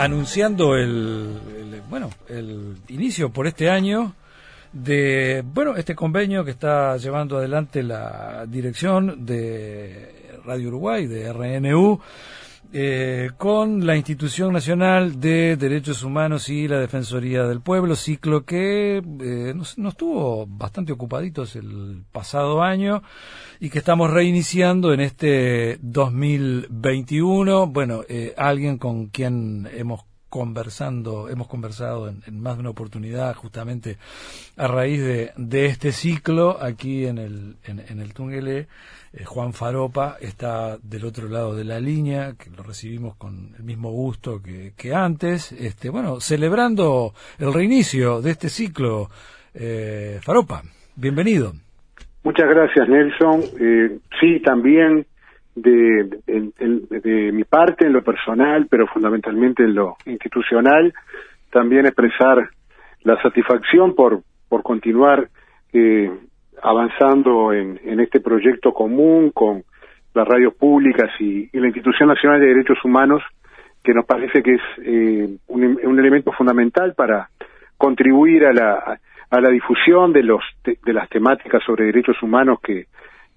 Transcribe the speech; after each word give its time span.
anunciando 0.00 0.76
el, 0.76 1.82
bueno 1.88 2.10
el 2.28 2.76
inicio 2.88 3.30
por 3.30 3.46
este 3.46 3.68
año 3.68 4.14
de 4.72 5.42
bueno 5.44 5.76
este 5.76 5.94
convenio 5.94 6.44
que 6.44 6.52
está 6.52 6.96
llevando 6.96 7.38
adelante 7.38 7.82
la 7.82 8.44
dirección 8.46 9.26
de 9.26 10.38
Radio 10.44 10.68
Uruguay 10.68 11.06
de 11.06 11.32
RNU 11.32 12.00
eh, 12.72 13.30
con 13.36 13.84
la 13.84 13.96
Institución 13.96 14.52
Nacional 14.52 15.18
de 15.18 15.56
Derechos 15.56 16.04
Humanos 16.04 16.48
y 16.48 16.68
la 16.68 16.78
Defensoría 16.78 17.44
del 17.44 17.60
Pueblo, 17.60 17.96
ciclo 17.96 18.44
que 18.44 18.98
eh, 18.98 19.52
nos, 19.56 19.76
nos, 19.76 19.96
tuvo 19.96 20.46
bastante 20.46 20.92
ocupaditos 20.92 21.56
el 21.56 22.04
pasado 22.12 22.62
año 22.62 23.02
y 23.58 23.70
que 23.70 23.78
estamos 23.78 24.10
reiniciando 24.10 24.92
en 24.92 25.00
este 25.00 25.78
2021. 25.82 27.66
Bueno, 27.66 28.02
eh, 28.08 28.34
alguien 28.36 28.78
con 28.78 29.06
quien 29.06 29.68
hemos 29.72 30.04
conversando, 30.30 31.28
hemos 31.28 31.48
conversado 31.48 32.08
en, 32.08 32.22
en, 32.26 32.40
más 32.40 32.54
de 32.54 32.60
una 32.60 32.70
oportunidad 32.70 33.34
justamente 33.34 33.98
a 34.56 34.66
raíz 34.68 35.02
de, 35.36 35.66
este 35.66 35.92
ciclo 35.92 36.56
aquí 36.62 37.06
en 37.06 37.18
el, 37.18 37.56
en, 37.64 38.00
el. 38.00 38.66
Eh, 39.12 39.24
Juan 39.24 39.52
Faropa 39.52 40.16
está 40.20 40.78
del 40.78 41.04
otro 41.04 41.28
lado 41.28 41.54
de 41.56 41.64
la 41.64 41.80
línea, 41.80 42.34
que 42.38 42.48
lo 42.50 42.62
recibimos 42.62 43.16
con 43.16 43.54
el 43.58 43.64
mismo 43.64 43.90
gusto 43.90 44.40
que, 44.40 44.72
que 44.76 44.94
antes. 44.94 45.52
Este, 45.52 45.90
bueno, 45.90 46.20
celebrando 46.20 47.12
el 47.38 47.52
reinicio 47.52 48.22
de 48.22 48.30
este 48.30 48.48
ciclo. 48.48 49.08
Eh, 49.52 50.20
Faropa, 50.22 50.62
bienvenido. 50.94 51.52
Muchas 52.22 52.48
gracias, 52.48 52.88
Nelson. 52.88 53.40
Eh, 53.60 53.98
sí, 54.20 54.40
también 54.40 55.06
de, 55.62 57.30
mi 57.32 57.44
parte, 57.44 57.86
en 57.86 57.92
lo 57.92 58.02
personal, 58.02 58.66
pero 58.68 58.86
fundamentalmente 58.86 59.64
en 59.64 59.74
lo 59.74 59.96
institucional, 60.06 60.92
también 61.50 61.86
expresar 61.86 62.48
la 63.02 63.20
satisfacción 63.22 63.94
por, 63.94 64.22
por 64.48 64.62
continuar 64.62 65.28
eh, 65.72 66.10
avanzando 66.62 67.52
en, 67.52 67.80
en, 67.84 68.00
este 68.00 68.20
proyecto 68.20 68.72
común 68.72 69.30
con 69.30 69.62
las 70.14 70.26
radios 70.26 70.54
públicas 70.54 71.10
y, 71.18 71.48
la 71.58 71.66
Institución 71.66 72.08
Nacional 72.08 72.40
de 72.40 72.48
Derechos 72.48 72.78
Humanos, 72.84 73.22
que 73.82 73.94
nos 73.94 74.04
parece 74.04 74.42
que 74.42 74.54
es 74.54 74.62
eh, 74.84 75.28
un, 75.48 75.78
un, 75.82 75.98
elemento 75.98 76.32
fundamental 76.32 76.94
para 76.94 77.30
contribuir 77.78 78.44
a 78.44 78.52
la, 78.52 79.00
a 79.30 79.40
la 79.40 79.48
difusión 79.48 80.12
de, 80.12 80.22
los, 80.22 80.42
de 80.64 80.92
las 80.92 81.08
temáticas 81.08 81.62
sobre 81.64 81.86
derechos 81.86 82.22
humanos 82.22 82.58
que, 82.60 82.86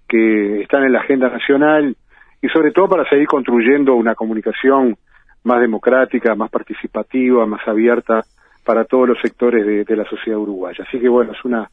que 0.07 0.61
están 0.61 0.83
en 0.83 0.93
la 0.93 0.99
agenda 0.99 1.29
nacional 1.29 1.95
y 2.43 2.49
sobre 2.49 2.71
todo 2.71 2.89
para 2.89 3.09
seguir 3.09 3.25
construyendo 3.25 3.95
una 3.95 4.15
comunicación 4.15 4.97
más 5.43 5.61
democrática, 5.61 6.35
más 6.35 6.51
participativa, 6.51 7.45
más 7.45 7.65
abierta 7.65 8.21
para 8.65 8.83
todos 8.83 9.07
los 9.07 9.17
sectores 9.21 9.65
de, 9.87 9.95
la 9.95 10.03
sociedad 10.03 10.37
uruguaya. 10.37 10.83
Así 10.85 10.99
que 10.99 11.07
bueno, 11.07 11.31
es 11.31 11.43
una 11.45 11.71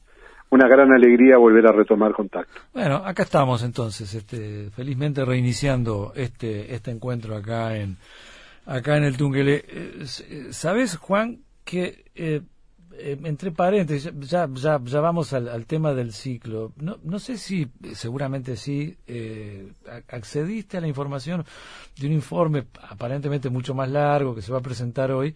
una 0.52 0.68
gran 0.68 0.92
alegría 0.92 1.38
volver 1.38 1.66
a 1.66 1.72
retomar 1.72 2.12
contacto. 2.12 2.60
Bueno, 2.72 2.96
acá 2.96 3.22
estamos 3.22 3.62
entonces, 3.62 4.14
este, 4.14 4.70
felizmente 4.70 5.24
reiniciando 5.24 6.12
este 6.14 6.72
este 6.72 6.92
encuentro 6.92 7.36
acá 7.36 7.76
en 7.76 7.96
acá 8.64 8.96
en 8.96 9.04
el 9.04 9.16
Tunguele. 9.16 9.64
Eh, 9.66 10.04
¿Sabes, 10.50 10.96
Juan, 10.96 11.38
que 11.64 12.04
eh, 12.14 12.42
entre 13.24 13.50
paréntesis, 13.50 14.12
ya, 14.20 14.48
ya, 14.52 14.80
ya 14.82 15.00
vamos 15.00 15.32
al, 15.32 15.48
al, 15.48 15.66
tema 15.66 15.94
del 15.94 16.12
ciclo. 16.12 16.72
No, 16.76 16.98
no 17.02 17.18
sé 17.18 17.38
si, 17.38 17.68
seguramente 17.94 18.56
sí, 18.56 18.96
eh, 19.06 19.72
accediste 20.08 20.76
a 20.76 20.80
la 20.80 20.88
información 20.88 21.44
de 21.98 22.06
un 22.06 22.12
informe 22.12 22.66
aparentemente 22.88 23.50
mucho 23.50 23.74
más 23.74 23.90
largo 23.90 24.34
que 24.34 24.42
se 24.42 24.52
va 24.52 24.58
a 24.58 24.62
presentar 24.62 25.10
hoy 25.12 25.34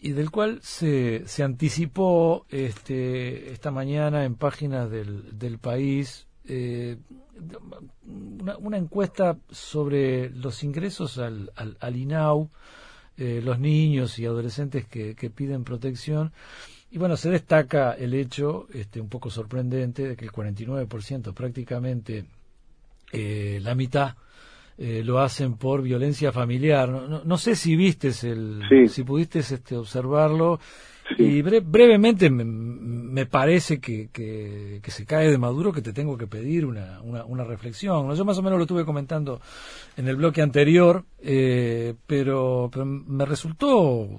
y 0.00 0.12
del 0.12 0.30
cual 0.30 0.60
se, 0.62 1.26
se 1.26 1.42
anticipó 1.42 2.44
este, 2.50 3.52
esta 3.52 3.70
mañana 3.70 4.24
en 4.24 4.34
páginas 4.34 4.90
del, 4.90 5.38
del 5.38 5.58
país 5.58 6.26
eh, 6.46 6.98
una, 8.06 8.58
una, 8.58 8.76
encuesta 8.76 9.38
sobre 9.50 10.28
los 10.28 10.62
ingresos 10.62 11.16
al, 11.16 11.50
al, 11.56 11.78
al 11.80 11.96
INAU, 11.96 12.50
eh, 13.16 13.40
los 13.42 13.58
niños 13.58 14.18
y 14.18 14.26
adolescentes 14.26 14.86
que, 14.86 15.14
que 15.14 15.30
piden 15.30 15.64
protección. 15.64 16.32
Y 16.90 16.98
bueno, 16.98 17.16
se 17.16 17.30
destaca 17.30 17.92
el 17.92 18.14
hecho, 18.14 18.68
este, 18.72 19.00
un 19.00 19.08
poco 19.08 19.30
sorprendente, 19.30 20.06
de 20.08 20.16
que 20.16 20.24
el 20.24 20.30
49%, 20.30 21.34
prácticamente 21.34 22.26
eh, 23.12 23.58
la 23.62 23.74
mitad, 23.74 24.14
eh, 24.76 25.02
lo 25.04 25.20
hacen 25.20 25.56
por 25.56 25.82
violencia 25.82 26.32
familiar. 26.32 26.88
No, 26.88 27.06
no, 27.06 27.22
no 27.24 27.38
sé 27.38 27.54
si 27.54 27.76
vistes 27.76 28.24
el, 28.24 28.62
sí. 28.68 28.88
si 28.88 29.04
pudiste 29.04 29.38
este, 29.40 29.76
observarlo. 29.76 30.58
Sí. 31.16 31.22
Y 31.22 31.42
bre 31.42 31.60
brevemente 31.60 32.30
me, 32.30 32.44
me 32.44 33.26
parece 33.26 33.78
que, 33.78 34.08
que, 34.10 34.80
que, 34.82 34.90
se 34.90 35.04
cae 35.04 35.30
de 35.30 35.36
Maduro 35.36 35.70
que 35.70 35.82
te 35.82 35.92
tengo 35.92 36.16
que 36.16 36.26
pedir 36.26 36.64
una, 36.64 37.00
una, 37.02 37.24
una 37.26 37.44
reflexión. 37.44 38.08
¿no? 38.08 38.14
Yo 38.14 38.24
más 38.24 38.38
o 38.38 38.42
menos 38.42 38.58
lo 38.58 38.64
estuve 38.64 38.86
comentando 38.86 39.40
en 39.98 40.08
el 40.08 40.16
bloque 40.16 40.40
anterior, 40.40 41.04
eh, 41.20 41.94
pero, 42.06 42.70
pero 42.72 42.86
me 42.86 43.26
resultó 43.26 44.18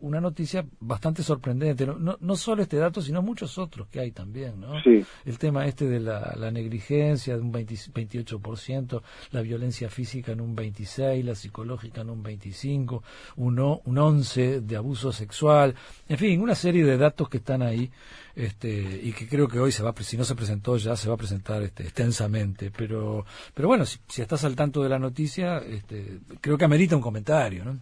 una 0.00 0.20
noticia 0.20 0.64
bastante 0.80 1.22
sorprendente. 1.22 1.86
No, 1.86 2.16
no, 2.20 2.36
solo 2.36 2.62
este 2.62 2.76
dato, 2.76 3.00
sino 3.00 3.22
muchos 3.22 3.58
otros 3.58 3.88
que 3.88 4.00
hay 4.00 4.10
también. 4.10 4.60
¿no? 4.60 4.80
Sí. 4.82 5.04
El 5.24 5.38
tema 5.38 5.66
este 5.66 5.86
de 5.86 6.00
la, 6.00 6.34
la 6.36 6.50
negligencia 6.50 7.36
de 7.36 7.40
un 7.40 7.52
20, 7.52 7.74
28%, 7.74 9.02
la 9.32 9.42
violencia 9.42 9.88
física 9.88 10.32
en 10.32 10.40
un 10.40 10.54
26%, 10.56 11.22
la 11.22 11.34
psicológica 11.34 12.02
en 12.02 12.10
un 12.10 12.22
25%, 12.22 13.02
un, 13.36 13.58
un 13.58 13.96
11% 13.96 14.60
de 14.60 14.76
abuso 14.76 15.12
sexual. 15.12 15.74
En 16.08 16.18
fin, 16.18 16.40
una 16.40 16.54
serie 16.54 16.84
de 16.84 16.96
datos 16.96 17.28
que 17.28 17.38
están 17.38 17.62
ahí 17.62 17.90
este, 18.34 19.00
y 19.02 19.12
que 19.12 19.28
creo 19.28 19.48
que 19.48 19.60
hoy 19.60 19.72
se 19.72 19.82
va, 19.82 19.94
si 20.00 20.16
no 20.16 20.24
se 20.24 20.34
presentó 20.34 20.76
ya, 20.76 20.96
se 20.96 21.08
va 21.08 21.14
a 21.14 21.18
presentar 21.18 21.62
este, 21.62 21.84
extensamente. 21.84 22.70
Pero, 22.76 23.24
pero 23.54 23.68
bueno, 23.68 23.84
si, 23.84 23.98
si 24.08 24.22
estás 24.22 24.44
al 24.44 24.56
tanto 24.56 24.82
de 24.82 24.88
la 24.88 24.98
noticia, 24.98 25.58
este, 25.58 26.18
creo 26.40 26.58
que 26.58 26.64
amerita 26.64 26.96
un 26.96 27.02
comentario, 27.02 27.64
¿no? 27.64 27.78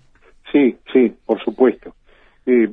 Sí, 0.52 0.76
sí, 0.92 1.14
supuesto. 1.52 1.94
Eh, 2.46 2.68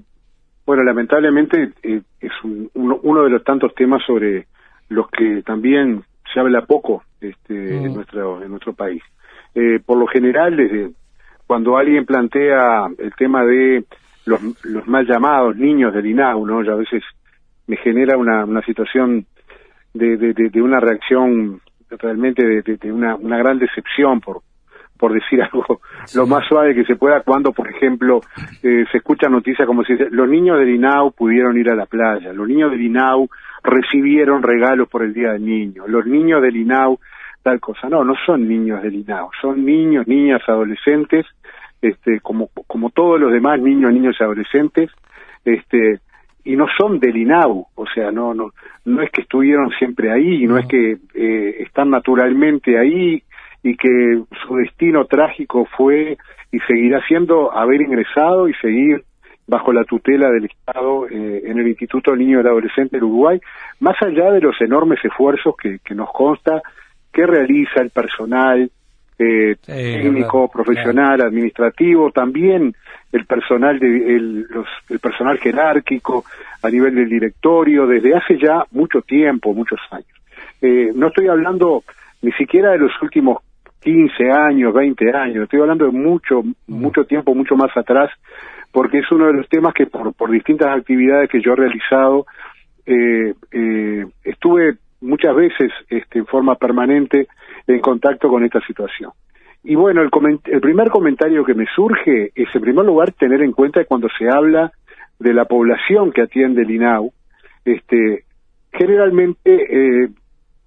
bueno, 0.66 0.84
lamentablemente 0.84 1.74
eh, 1.84 2.02
es 2.20 2.32
un, 2.44 2.70
uno, 2.74 3.00
uno, 3.04 3.24
de 3.24 3.30
los 3.30 3.44
tantos 3.44 3.74
temas 3.76 4.02
sobre 4.06 4.48
los 4.90 5.10
que 5.10 5.42
también 5.44 6.04
se 6.34 6.40
habla 6.40 6.66
poco 6.66 7.04
este, 7.20 7.54
mm. 7.54 7.86
en, 7.86 7.94
nuestro, 7.94 8.44
en 8.44 8.50
nuestro 8.50 8.74
país. 8.74 9.02
Eh, 9.56 9.80
por 9.86 9.98
lo 9.98 10.08
general, 10.08 10.56
desde 10.56 10.92
cuando 11.46 11.78
alguien 11.78 12.06
plantea 12.06 12.88
el 12.98 13.14
tema 13.16 13.44
de 13.44 13.84
los, 14.26 14.42
los 14.64 14.88
mal 14.88 15.08
llamados 15.08 15.56
niños 15.56 15.94
del 15.94 16.06
INAU, 16.06 16.46
¿no? 16.46 16.60
A 16.60 16.76
veces 16.76 17.04
me 17.68 17.78
genera 17.78 18.18
una, 18.18 18.46
una 18.46 18.62
situación 18.62 19.26
de, 19.94 20.18
de, 20.18 20.34
de, 20.34 20.50
de 20.50 20.62
una 20.62 20.80
reacción 20.80 21.62
realmente 21.90 22.46
de, 22.46 22.62
de 22.62 22.92
una, 22.92 23.16
una 23.16 23.38
gran 23.40 23.58
decepción 23.58 24.22
por, 24.22 24.42
por 25.00 25.14
decir 25.14 25.42
algo 25.52 25.82
sí. 26.06 26.18
lo 26.18 26.28
más 26.28 26.46
suave 26.48 26.76
que 26.76 26.84
se 26.84 26.96
pueda, 26.96 27.22
cuando, 27.22 27.52
por 27.54 27.68
ejemplo, 27.70 28.22
eh, 28.62 28.86
se 28.92 28.98
escucha 28.98 29.30
noticias 29.30 29.66
como 29.66 29.84
si 29.84 29.94
los 30.12 30.30
niños 30.30 30.60
del 30.60 30.70
INAU 30.70 31.12
pudieron 31.14 31.58
ir 31.58 31.70
a 31.70 31.76
la 31.76 31.86
playa, 31.86 32.34
los 32.34 32.48
niños 32.48 32.70
del 32.72 32.82
INAU 32.82 33.30
recibieron 33.64 34.44
regalos 34.44 34.88
por 34.90 35.04
el 35.04 35.14
Día 35.14 35.32
del 35.32 35.46
Niño, 35.46 35.88
los 35.88 36.06
niños 36.06 36.42
del 36.42 36.56
INAU 36.56 37.00
tal 37.42 37.60
cosa. 37.60 37.88
No, 37.90 38.04
no 38.04 38.16
son 38.26 38.48
niños 38.48 38.82
del 38.84 38.96
INAU, 38.96 39.30
son 39.42 39.66
niños, 39.66 40.08
niñas, 40.08 40.42
adolescentes, 40.48 41.26
este, 41.82 42.20
como, 42.20 42.50
como 42.68 42.90
todos 42.90 43.20
los 43.20 43.32
demás 43.32 43.60
niños, 43.62 43.94
niños 43.94 44.18
y 44.20 44.24
adolescentes, 44.24 44.92
este, 45.46 46.00
y 46.44 46.56
no 46.56 46.68
son 46.78 47.00
del 47.00 47.16
INAU, 47.16 47.66
o 47.76 47.86
sea, 47.88 48.12
no, 48.12 48.34
no, 48.34 48.52
no 48.86 49.02
es 49.02 49.10
que 49.12 49.22
estuvieron 49.22 49.70
siempre 49.78 50.12
ahí, 50.12 50.46
no, 50.46 50.54
no 50.54 50.60
es 50.60 50.68
que 50.68 50.98
eh, 51.14 51.64
están 51.64 51.90
naturalmente 51.90 52.78
ahí 52.78 53.24
y 53.64 53.76
que 53.76 54.22
su 54.46 54.56
destino 54.56 55.06
trágico 55.06 55.66
fue 55.78 56.18
y 56.52 56.60
seguirá 56.62 57.06
siendo 57.08 57.52
haber 57.52 57.82
ingresado 57.82 58.48
y 58.48 58.54
seguir 58.56 59.04
bajo 59.48 59.74
la 59.74 59.84
tutela 59.84 60.30
del 60.30 60.46
Estado 60.46 61.08
eh, 61.08 61.42
en 61.46 61.58
el 61.60 61.68
Instituto 61.68 62.12
del 62.12 62.20
Niño 62.20 62.36
y 62.36 62.38
del 62.38 62.48
Adolescente 62.48 62.98
del 62.98 63.06
Uruguay, 63.06 63.42
más 63.80 63.96
allá 64.02 64.32
de 64.32 64.42
los 64.42 64.60
enormes 64.62 65.04
esfuerzos 65.04 65.56
que, 65.58 65.80
que 65.84 65.96
nos 65.96 66.12
consta 66.12 66.62
que 67.12 67.26
realiza 67.26 67.82
el 67.82 67.90
personal 67.90 68.70
eh, 69.18 69.56
sí, 69.62 69.72
técnico, 69.72 70.42
verdad, 70.42 70.54
profesional, 70.54 71.16
claro. 71.16 71.30
administrativo, 71.30 72.12
también 72.12 72.74
el 73.12 73.26
personal 73.26 73.80
de 73.80 74.16
el, 74.16 74.42
los, 74.44 74.68
el 74.90 75.00
personal 75.00 75.38
jerárquico 75.40 76.24
a 76.62 76.70
nivel 76.70 76.96
del 76.96 77.10
directorio 77.10 77.86
desde 77.86 78.16
hace 78.16 78.38
ya 78.38 78.64
mucho 78.72 79.02
tiempo, 79.02 79.54
muchos 79.54 79.80
años. 79.92 80.08
Eh, 80.62 80.92
no 80.96 81.08
estoy 81.08 81.28
hablando 81.28 81.84
ni 82.22 82.32
siquiera 82.34 82.72
de 82.72 82.78
los 82.78 82.92
últimos 83.02 83.40
15 83.82 84.32
años, 84.32 84.74
20 84.74 85.12
años, 85.16 85.44
estoy 85.44 85.62
hablando 85.62 85.86
de 85.86 85.92
mucho, 85.92 86.44
mm. 86.44 86.54
mucho 86.68 87.06
tiempo, 87.06 87.34
mucho 87.34 87.56
más 87.56 87.76
atrás, 87.76 88.10
porque 88.72 89.00
es 89.00 89.12
uno 89.12 89.28
de 89.28 89.34
los 89.34 89.50
temas 89.50 89.74
que 89.74 89.88
por, 89.88 90.14
por 90.14 90.30
distintas 90.30 90.78
actividades 90.78 91.30
que 91.30 91.42
yo 91.42 91.54
he 91.54 91.56
realizado, 91.56 92.26
eh, 92.86 93.34
eh, 93.52 94.06
estuve 94.24 94.78
muchas 95.02 95.36
veces 95.36 95.72
este, 95.90 96.20
en 96.20 96.26
forma 96.26 96.56
permanente 96.56 97.28
en 97.68 97.80
contacto 97.80 98.30
con 98.30 98.44
esta 98.44 98.60
situación. 98.62 99.12
Y 99.64 99.76
bueno, 99.76 100.02
el, 100.02 100.10
el 100.46 100.62
primer 100.62 100.90
comentario 100.90 101.44
que 101.44 101.54
me 101.54 101.66
surge 101.76 102.32
es, 102.34 102.48
en 102.54 102.62
primer 102.62 102.86
lugar, 102.86 103.12
tener 103.14 103.42
en 103.42 103.52
cuenta 103.52 103.82
que 103.82 103.86
cuando 103.86 104.08
se 104.18 104.30
habla 104.30 104.72
de 105.20 105.34
la 105.34 105.46
población 105.46 106.12
que 106.12 106.22
atiende 106.22 106.62
el 106.62 106.72
INAU, 106.72 107.12
este, 107.66 108.24
generalmente 108.72 110.04
eh, 110.04 110.10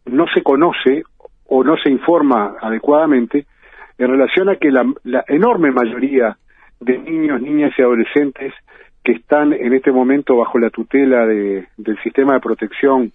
no 0.06 0.26
se 0.34 0.42
conoce 0.42 1.04
o 1.54 1.62
no 1.62 1.76
se 1.76 1.90
informa 1.90 2.54
adecuadamente 2.62 3.44
en 3.98 4.08
relación 4.08 4.48
a 4.48 4.56
que 4.56 4.70
la, 4.70 4.86
enorme 5.28 5.70
mayoría 5.70 6.38
de 6.80 6.98
niños, 6.98 7.42
niñas 7.42 7.74
y 7.76 7.82
adolescentes 7.82 8.54
que 9.04 9.12
están 9.12 9.52
en 9.52 9.74
este 9.74 9.92
momento 9.92 10.34
bajo 10.38 10.58
la 10.58 10.70
tutela 10.70 11.26
de, 11.26 11.66
del 11.76 11.98
sistema 12.02 12.32
de 12.32 12.40
protección 12.40 13.12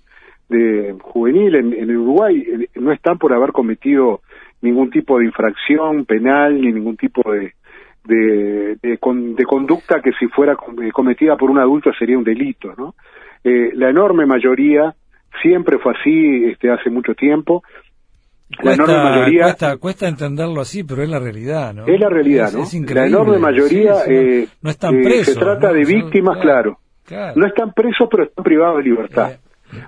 de 0.50 0.96
juvenil 1.02 1.56
en, 1.56 1.98
Uruguay 1.98 2.38
eh, 2.38 2.68
no 2.76 2.92
están 2.92 3.18
por 3.18 3.34
haber 3.34 3.54
cometido 3.54 4.22
ningún 4.62 4.92
tipo 4.92 5.18
de 5.18 5.26
infracción 5.26 6.06
penal 6.06 6.62
ni 6.62 6.72
ningún 6.72 6.96
tipo 6.96 7.32
de, 7.32 7.54
de, 8.06 8.78
de, 8.84 9.46
conducta 9.48 10.00
que 10.00 10.12
si 10.14 10.28
fuera 10.28 10.54
eh, 10.54 10.92
cometida 10.92 11.36
por 11.38 11.50
un 11.50 11.58
adulto 11.58 11.92
sería 11.98 12.20
un 12.20 12.24
delito, 12.24 12.76
¿no? 12.78 12.94
Eh, 13.44 13.72
la 13.74 13.90
enorme 13.90 14.28
mayoría 14.28 14.94
siempre 15.42 15.80
fue 15.80 15.94
así 16.00 16.46
este, 16.46 16.70
hace 16.70 16.92
mucho 16.92 17.16
tiempo. 17.16 17.64
La 18.64 18.74
enorme 18.74 18.96
mayoría 18.96 19.56
cuesta, 19.80 20.08
entenderlo 20.08 20.62
así, 20.62 20.84
pero 20.84 21.04
es 21.04 21.10
la 21.10 21.20
realidad, 21.20 21.74
¿no? 21.74 21.86
Es 21.86 22.00
la 22.00 22.10
realidad, 22.10 22.52
¿no? 22.54 22.64
la 22.94 23.06
enorme 23.06 23.40
mayoría 23.40 24.06
eh, 24.08 24.48
no, 24.62 24.70
están 24.70 25.02
presos, 25.02 25.34
se 25.34 25.40
trata 25.40 25.74
de 25.74 25.84
víctimas, 25.84 26.38
claro, 26.40 26.78
No 27.36 27.46
están 27.46 27.74
presos, 27.74 28.08
pero 28.10 28.24
están 28.24 28.44
privados 28.44 28.78
de 28.78 28.84
libertad, 28.84 29.32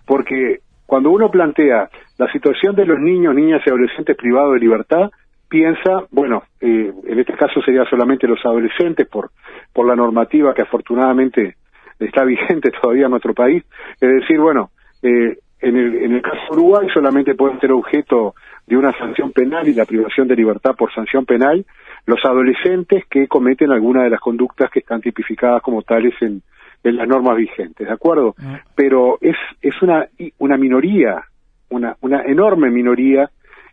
porque 0.06 0.60
cuando 0.86 1.12
uno 1.12 1.30
plantea 1.30 1.90
la 2.18 2.32
situación 2.32 2.76
de 2.76 2.86
los 2.86 3.00
niños, 3.00 3.34
niñas 3.34 3.62
y 3.66 3.70
adolescentes 3.70 4.18
privados 4.18 4.54
de 4.56 4.60
libertad, 4.60 5.10
piensa, 5.48 6.06
bueno, 6.12 6.44
eh, 6.60 6.92
en 7.08 7.20
este 7.20 7.34
caso 7.34 7.62
sería 7.62 7.86
solamente 7.90 8.28
los 8.28 8.40
adolescentes 8.46 9.08
por, 9.08 9.32
por 9.74 9.88
la 9.88 9.96
normativa 9.96 10.54
que 10.54 10.64
afortunadamente 10.64 11.56
está 11.98 12.24
vigente 12.26 12.72
todavía 12.82 13.06
en 13.06 13.12
nuestro 13.12 13.34
país, 13.34 13.64
es 14.00 14.10
decir, 14.22 14.40
bueno, 14.40 14.70
eh, 15.02 15.38
en, 15.62 15.76
el, 15.76 15.96
en 16.04 16.14
el 16.14 16.22
caso 16.22 16.38
de 16.50 16.58
Uruguay 16.58 16.88
solamente 16.94 17.36
pueden 17.36 17.60
ser 17.60 17.72
objeto 17.72 18.36
de 18.66 18.78
una 18.78 18.92
sanción 18.98 19.32
penal 19.32 19.68
y 19.68 19.74
la 19.74 19.86
privación 19.86 20.28
de 20.28 20.36
libertad 20.36 20.76
por 20.76 20.94
sanción 20.94 21.26
penal 21.26 21.66
los 22.06 22.20
adolescentes 22.24 23.06
que 23.10 23.28
cometen 23.28 23.72
alguna 23.72 24.04
de 24.04 24.10
las 24.10 24.20
conductas 24.20 24.70
que 24.72 24.80
están 24.80 25.02
tipificadas 25.02 25.62
como 25.62 25.82
tales 25.84 26.14
en, 26.22 26.42
en 26.84 26.96
las 26.96 27.08
normas 27.08 27.38
vigentes, 27.38 27.88
¿de 27.88 27.94
acuerdo? 27.94 28.36
Ah. 28.40 28.62
Pero 28.76 29.18
es, 29.22 29.36
es 29.62 29.80
una, 29.82 30.08
una 30.38 30.58
minoría, 30.58 31.24
una, 31.70 31.96
una 32.02 32.24
enorme 32.24 32.70
minoría 32.70 33.30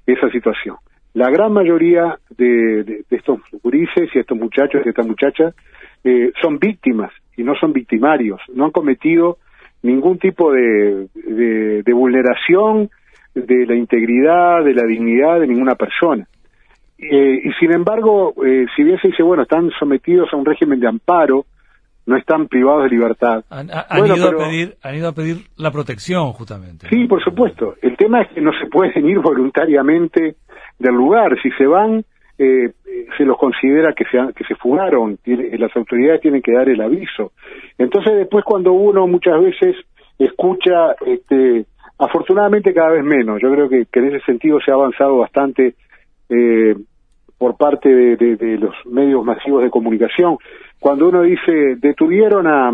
esa 0.06 0.30
situación. 0.30 0.76
La 1.14 1.30
gran 1.30 1.52
mayoría 1.52 2.18
de, 2.36 2.84
de, 2.84 3.04
estos 3.10 3.40
gurises 3.62 4.10
y 4.14 4.18
estos 4.18 4.36
muchachos 4.36 4.82
y 4.84 4.88
estas 4.90 5.06
muchachas 5.06 5.54
eh, 6.04 6.30
son 6.42 6.58
víctimas 6.58 7.10
y 7.36 7.42
no 7.42 7.54
son 7.54 7.72
victimarios, 7.72 8.40
no 8.52 8.66
han 8.66 8.70
cometido 8.70 9.38
ningún 9.86 10.18
tipo 10.18 10.52
de, 10.52 11.08
de, 11.14 11.92
vulneración 11.92 12.90
de 13.34 13.66
la 13.66 13.74
integridad, 13.74 14.64
de 14.64 14.74
la 14.74 14.84
dignidad 14.86 15.40
de 15.40 15.46
ninguna 15.46 15.74
persona. 15.74 16.26
Eh, 16.98 17.40
y 17.44 17.52
sin 17.60 17.72
embargo, 17.72 18.34
eh, 18.44 18.66
si 18.74 18.82
bien 18.82 18.98
se 19.00 19.08
dice, 19.08 19.22
bueno, 19.22 19.42
están 19.42 19.70
sometidos 19.78 20.28
a 20.32 20.36
un 20.36 20.44
régimen 20.44 20.80
de 20.80 20.88
amparo, 20.88 21.44
no 22.06 22.16
están 22.16 22.46
privados 22.46 22.84
de 22.84 22.90
libertad. 22.90 23.44
Han, 23.50 23.66
ido, 23.66 24.28
a 24.28 24.36
pedir, 24.38 24.76
han 24.82 24.94
ido 24.94 25.08
a 25.08 25.12
pedir 25.12 25.38
la 25.56 25.70
protección, 25.70 26.32
justamente. 26.32 26.88
Sí, 26.88 27.06
por 27.06 27.22
supuesto. 27.22 27.74
El 27.82 27.96
tema 27.96 28.22
es 28.22 28.28
que 28.30 28.40
no 28.40 28.52
se 28.52 28.66
pueden 28.66 29.06
ir 29.06 29.18
voluntariamente 29.22 30.36
del 30.78 30.94
lugar. 30.94 31.36
Si 31.42 31.50
se 31.52 31.66
van, 31.66 32.04
eh, 32.38 32.72
se 33.16 33.24
los 33.24 33.38
considera 33.38 33.92
que 33.92 34.04
se, 34.04 34.18
que 34.34 34.44
se 34.44 34.54
fugaron. 34.56 35.18
las 35.24 35.74
autoridades 35.76 36.20
tienen 36.20 36.42
que 36.42 36.52
dar 36.52 36.68
el 36.68 36.80
aviso. 36.80 37.32
Entonces, 37.78 38.14
después, 38.16 38.44
cuando 38.44 38.72
uno 38.72 39.06
muchas 39.06 39.40
veces 39.40 39.76
escucha, 40.18 40.94
este, 41.06 41.64
afortunadamente 41.98 42.74
cada 42.74 42.92
vez 42.92 43.04
menos. 43.04 43.40
Yo 43.40 43.50
creo 43.52 43.68
que, 43.68 43.86
en 43.92 44.04
ese 44.06 44.24
sentido 44.24 44.60
se 44.60 44.70
ha 44.70 44.74
avanzado 44.74 45.18
bastante. 45.18 45.74
Eh, 46.28 46.74
por 47.38 47.56
parte 47.56 47.88
de, 47.88 48.58
los 48.58 48.74
medios 48.86 49.24
masivos 49.24 49.62
de 49.62 49.70
comunicación, 49.70 50.38
cuando 50.78 51.08
uno 51.08 51.22
dice 51.22 51.76
detuvieron 51.76 52.46
a, 52.46 52.72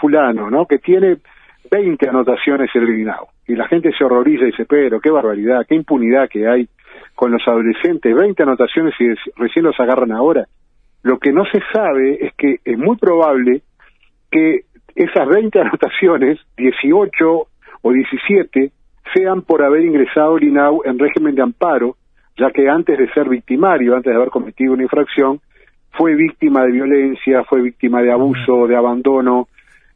fulano, 0.00 0.50
¿no? 0.50 0.66
Que 0.66 0.78
tiene 0.78 1.18
20 1.70 2.08
anotaciones 2.08 2.70
el 2.74 3.10
y 3.46 3.54
la 3.54 3.68
gente 3.68 3.90
se 3.96 4.04
horroriza 4.04 4.44
y 4.44 4.50
dice, 4.52 4.64
pero 4.66 5.00
qué 5.00 5.10
barbaridad, 5.10 5.66
qué 5.68 5.74
impunidad 5.74 6.28
que 6.28 6.46
hay 6.46 6.68
con 7.14 7.32
los 7.32 7.42
adolescentes, 7.46 8.14
20 8.14 8.42
anotaciones 8.42 8.94
y 9.00 9.14
recién 9.36 9.64
los 9.64 9.78
agarran 9.80 10.12
ahora. 10.12 10.46
Lo 11.02 11.18
que 11.18 11.32
no 11.32 11.44
se 11.46 11.60
sabe 11.72 12.26
es 12.26 12.34
que 12.34 12.60
es 12.64 12.78
muy 12.78 12.96
probable 12.96 13.62
que 14.30 14.62
esas 14.94 15.28
20 15.28 15.60
anotaciones, 15.60 16.38
18 16.56 17.46
o 17.82 17.92
17, 17.92 18.72
sean 19.14 19.42
por 19.42 19.62
haber 19.62 19.84
ingresado 19.84 20.36
el 20.36 20.44
INAU 20.44 20.82
en 20.84 20.98
régimen 20.98 21.34
de 21.34 21.42
amparo 21.42 21.96
ya 22.38 22.50
que 22.52 22.68
antes 22.68 22.96
de 22.96 23.10
ser 23.10 23.28
victimario, 23.28 23.96
antes 23.96 24.12
de 24.12 24.16
haber 24.16 24.30
cometido 24.30 24.72
una 24.72 24.84
infracción, 24.84 25.40
fue 25.90 26.14
víctima 26.14 26.62
de 26.62 26.70
violencia, 26.70 27.42
fue 27.44 27.60
víctima 27.60 28.00
de 28.00 28.12
abuso, 28.12 28.68
de 28.68 28.76
abandono, 28.76 29.48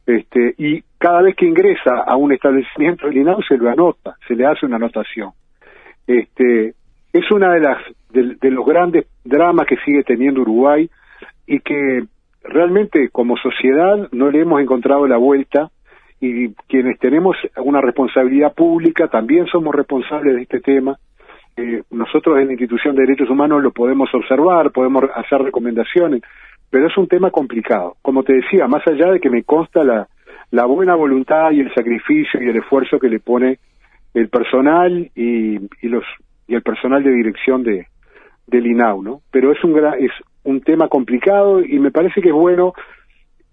este, 0.05 0.53
y 0.57 0.83
cada 0.97 1.21
vez 1.21 1.35
que 1.35 1.45
ingresa 1.45 2.03
a 2.05 2.17
un 2.17 2.33
establecimiento 2.33 3.07
del 3.07 3.17
INAU 3.17 3.41
se 3.43 3.57
lo 3.57 3.69
anota, 3.69 4.17
se 4.27 4.35
le 4.35 4.45
hace 4.45 4.65
una 4.65 4.75
anotación. 4.75 5.31
Este, 6.05 6.73
es 7.13 7.31
una 7.31 7.53
de 7.53 7.59
las 7.59 7.77
de, 8.11 8.51
los 8.51 8.65
grandes 8.65 9.05
dramas 9.23 9.67
que 9.67 9.77
sigue 9.85 10.03
teniendo 10.03 10.41
Uruguay 10.41 10.89
y 11.47 11.59
que 11.59 12.03
realmente 12.43 13.09
como 13.09 13.37
sociedad 13.37 14.09
no 14.11 14.29
le 14.29 14.41
hemos 14.41 14.61
encontrado 14.61 15.07
la 15.07 15.17
vuelta 15.17 15.69
y 16.19 16.53
quienes 16.67 16.99
tenemos 16.99 17.37
una 17.57 17.81
responsabilidad 17.81 18.53
pública 18.53 19.07
también 19.07 19.45
somos 19.47 19.73
responsables 19.73 20.35
de 20.35 20.41
este 20.41 20.59
tema 20.59 20.97
eh, 21.55 21.83
nosotros 21.91 22.39
en 22.39 22.47
la 22.47 22.53
institución 22.53 22.95
de 22.95 23.03
derechos 23.03 23.29
humanos 23.29 23.61
lo 23.61 23.71
podemos 23.71 24.09
observar, 24.13 24.71
podemos 24.71 25.03
hacer 25.13 25.39
recomendaciones, 25.39 26.23
pero 26.69 26.87
es 26.87 26.97
un 26.97 27.07
tema 27.07 27.29
complicado. 27.29 27.95
Como 28.01 28.23
te 28.23 28.33
decía, 28.33 28.67
más 28.67 28.81
allá 28.87 29.11
de 29.11 29.19
que 29.19 29.29
me 29.29 29.43
consta 29.43 29.83
la, 29.83 30.07
la 30.49 30.65
buena 30.65 30.95
voluntad 30.95 31.51
y 31.51 31.59
el 31.59 31.73
sacrificio 31.73 32.41
y 32.41 32.49
el 32.49 32.57
esfuerzo 32.57 32.97
que 32.97 33.09
le 33.09 33.19
pone 33.19 33.59
el 34.15 34.29
personal 34.29 35.11
y, 35.15 35.57
y 35.81 35.89
los 35.89 36.03
y 36.47 36.55
el 36.55 36.61
personal 36.61 37.03
de 37.03 37.11
dirección 37.11 37.63
de 37.63 37.87
del 38.45 38.67
INAU, 38.67 39.01
¿no? 39.01 39.21
Pero 39.31 39.51
es 39.51 39.63
un 39.63 39.77
es 39.99 40.11
un 40.43 40.61
tema 40.61 40.87
complicado 40.89 41.61
y 41.63 41.79
me 41.79 41.91
parece 41.91 42.21
que 42.21 42.29
es 42.29 42.35
bueno 42.35 42.73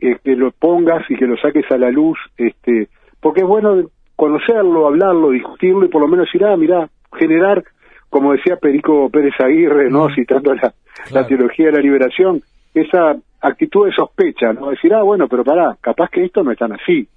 eh, 0.00 0.16
que 0.24 0.34
lo 0.34 0.50
pongas 0.50 1.08
y 1.10 1.16
que 1.16 1.26
lo 1.26 1.36
saques 1.36 1.70
a 1.70 1.78
la 1.78 1.90
luz, 1.90 2.18
este, 2.36 2.88
porque 3.20 3.42
es 3.42 3.46
bueno 3.46 3.84
conocerlo, 4.16 4.86
hablarlo, 4.86 5.30
discutirlo 5.30 5.84
y 5.84 5.88
por 5.88 6.02
lo 6.02 6.08
menos 6.08 6.26
decir, 6.26 6.44
ah, 6.44 6.56
mira, 6.56 6.88
generar 7.16 7.62
como 8.10 8.32
decía 8.32 8.56
Perico 8.56 9.08
Pérez 9.08 9.34
Aguirre, 9.38 9.88
¿no? 9.88 10.08
Citando 10.12 10.52
la, 10.52 10.74
la 11.12 11.26
teología 11.26 11.66
de 11.66 11.72
la 11.72 11.78
liberación, 11.78 12.42
esa 12.74 13.16
actitud 13.40 13.86
de 13.86 13.92
sospecha, 13.92 14.52
¿no? 14.52 14.70
Decir, 14.70 14.92
ah, 14.92 15.02
bueno, 15.02 15.28
pero 15.28 15.44
pará, 15.44 15.76
capaz 15.80 16.10
que 16.10 16.24
esto 16.24 16.42
no 16.42 16.50
es 16.50 16.58
tan 16.58 16.72
así. 16.72 17.08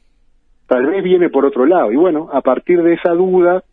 Tal 0.67 0.85
vez 0.85 1.03
viene 1.03 1.29
por 1.29 1.45
otro 1.45 1.65
lado. 1.65 1.91
Y 1.91 1.95
bueno, 1.95 2.29
a 2.31 2.41
partir 2.41 2.81
de 2.81 2.93
esa 2.93 3.09
duda 3.09 3.63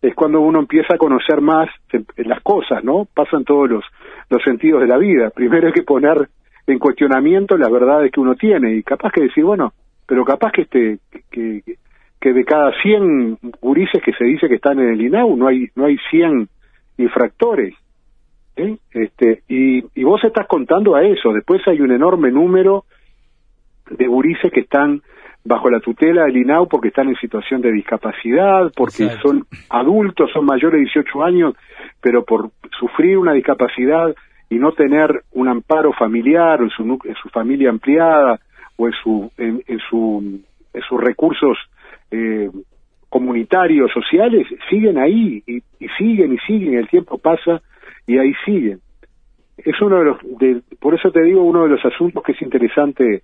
es 0.00 0.14
cuando 0.14 0.40
uno 0.40 0.60
empieza 0.60 0.94
a 0.94 0.98
conocer 0.98 1.40
más 1.40 1.68
las 2.16 2.40
cosas, 2.42 2.84
¿no? 2.84 3.06
Pasan 3.12 3.44
todos 3.44 3.68
los, 3.68 3.84
los 4.30 4.42
sentidos 4.42 4.80
de 4.80 4.86
la 4.86 4.96
vida. 4.96 5.30
Primero 5.30 5.66
hay 5.66 5.72
que 5.72 5.82
poner 5.82 6.28
en 6.66 6.78
cuestionamiento 6.78 7.56
las 7.56 7.70
verdades 7.70 8.12
que 8.12 8.20
uno 8.20 8.34
tiene 8.34 8.74
y 8.74 8.82
capaz 8.82 9.10
que 9.10 9.22
decir, 9.22 9.44
bueno, 9.44 9.72
pero 10.06 10.24
capaz 10.24 10.52
que 10.52 10.62
este 10.62 10.98
que, 11.30 11.62
que 12.20 12.32
de 12.32 12.44
cada 12.44 12.72
100 12.80 13.38
gurises 13.60 14.02
que 14.02 14.12
se 14.12 14.24
dice 14.24 14.48
que 14.48 14.56
están 14.56 14.78
en 14.78 14.90
el 14.90 15.00
INAU 15.00 15.36
no 15.36 15.48
hay 15.48 15.68
no 15.74 15.86
hay 15.86 15.98
100 16.10 16.48
infractores. 16.98 17.74
Este, 18.90 19.42
y, 19.48 19.84
y 19.94 20.02
vos 20.02 20.22
estás 20.24 20.48
contando 20.48 20.96
a 20.96 21.04
eso. 21.04 21.32
Después 21.32 21.62
hay 21.68 21.80
un 21.80 21.92
enorme 21.92 22.32
número 22.32 22.84
de 23.88 24.06
gurises 24.08 24.50
que 24.50 24.60
están 24.60 25.02
bajo 25.48 25.70
la 25.70 25.80
tutela 25.80 26.24
del 26.24 26.36
INAU 26.36 26.68
porque 26.68 26.88
están 26.88 27.08
en 27.08 27.16
situación 27.16 27.62
de 27.62 27.72
discapacidad, 27.72 28.70
porque 28.76 29.08
son 29.22 29.46
adultos, 29.70 30.30
son 30.30 30.44
mayores 30.44 30.78
de 30.78 30.84
18 30.84 31.24
años, 31.24 31.54
pero 32.02 32.22
por 32.22 32.50
sufrir 32.78 33.16
una 33.16 33.32
discapacidad 33.32 34.14
y 34.50 34.56
no 34.56 34.72
tener 34.72 35.22
un 35.32 35.48
amparo 35.48 35.92
familiar 35.94 36.60
o 36.60 36.64
en 36.64 36.70
su, 36.70 36.82
en 37.02 37.14
su 37.14 37.30
familia 37.30 37.70
ampliada 37.70 38.38
o 38.76 38.88
en, 38.88 38.92
su, 39.02 39.30
en, 39.38 39.62
su, 39.88 40.40
en 40.74 40.82
sus 40.82 41.00
recursos 41.00 41.56
eh, 42.10 42.50
comunitarios, 43.08 43.90
sociales, 43.90 44.46
siguen 44.68 44.98
ahí 44.98 45.42
y, 45.46 45.62
siguen 45.96 46.34
y 46.34 46.38
siguen, 46.46 46.74
el 46.74 46.88
tiempo 46.88 47.16
pasa 47.16 47.62
y 48.06 48.18
ahí 48.18 48.34
siguen. 48.44 48.80
Es 49.56 49.80
uno 49.80 49.98
de 49.98 50.04
los, 50.04 50.18
de, 50.38 50.60
por 50.78 50.94
eso 50.94 51.10
te 51.10 51.22
digo, 51.22 51.42
uno 51.42 51.62
de 51.62 51.70
los 51.70 51.84
asuntos 51.86 52.22
que 52.22 52.32
es 52.32 52.42
interesante 52.42 53.22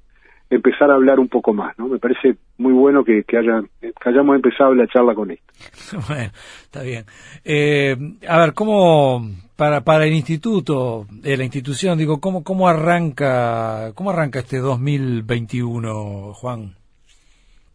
empezar 0.54 0.90
a 0.90 0.94
hablar 0.94 1.18
un 1.18 1.28
poco 1.28 1.52
más, 1.52 1.78
¿no? 1.78 1.88
Me 1.88 1.98
parece 1.98 2.36
muy 2.58 2.72
bueno 2.72 3.04
que, 3.04 3.24
que, 3.24 3.38
haya, 3.38 3.62
que 3.80 4.08
hayamos 4.08 4.36
empezado 4.36 4.74
la 4.74 4.86
charla 4.86 5.14
con 5.14 5.30
esto. 5.30 5.98
bueno, 6.08 6.30
está 6.62 6.82
bien. 6.82 7.04
Eh, 7.44 7.96
a 8.28 8.38
ver, 8.38 8.54
¿cómo, 8.54 9.28
para 9.56 9.82
para 9.82 10.06
el 10.06 10.12
instituto, 10.12 11.06
eh, 11.22 11.36
la 11.36 11.44
institución, 11.44 11.98
digo, 11.98 12.20
¿cómo 12.20 12.42
cómo 12.42 12.68
arranca 12.68 13.92
cómo 13.94 14.10
arranca 14.10 14.40
este 14.40 14.58
2021, 14.58 16.32
Juan? 16.34 16.74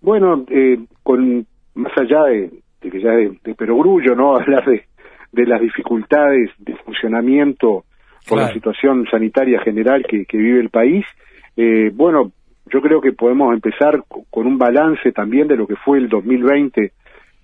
Bueno, 0.02 0.46
eh, 0.50 0.80
con 1.04 1.46
más 1.76 1.92
allá 1.98 2.24
de, 2.26 2.52
que 2.82 3.02
ya 3.02 3.12
de, 3.12 3.38
de 3.44 3.56
perogrullo, 3.56 4.16
¿no? 4.16 4.36
Hablar 4.38 4.66
de, 4.66 4.86
de 5.32 5.46
las 5.46 5.62
dificultades 5.62 6.50
de 6.60 6.76
funcionamiento 6.78 7.84
por 8.28 8.38
la 8.38 8.54
situación 8.54 9.08
sanitaria 9.10 9.60
general 9.62 10.06
que, 10.08 10.26
que 10.26 10.38
vive 10.38 10.60
el 10.60 10.70
país. 10.70 11.06
Eh, 11.58 11.92
bueno, 11.94 12.32
yo 12.72 12.82
creo 12.82 13.02
que 13.02 13.14
podemos 13.14 13.54
empezar 13.54 14.04
con 14.30 14.48
un 14.48 14.58
balance 14.58 15.12
también 15.12 15.48
de 15.48 15.58
lo 15.58 15.68
que 15.68 15.76
fue 15.76 15.98
el 15.98 16.10
2020, 16.10 16.92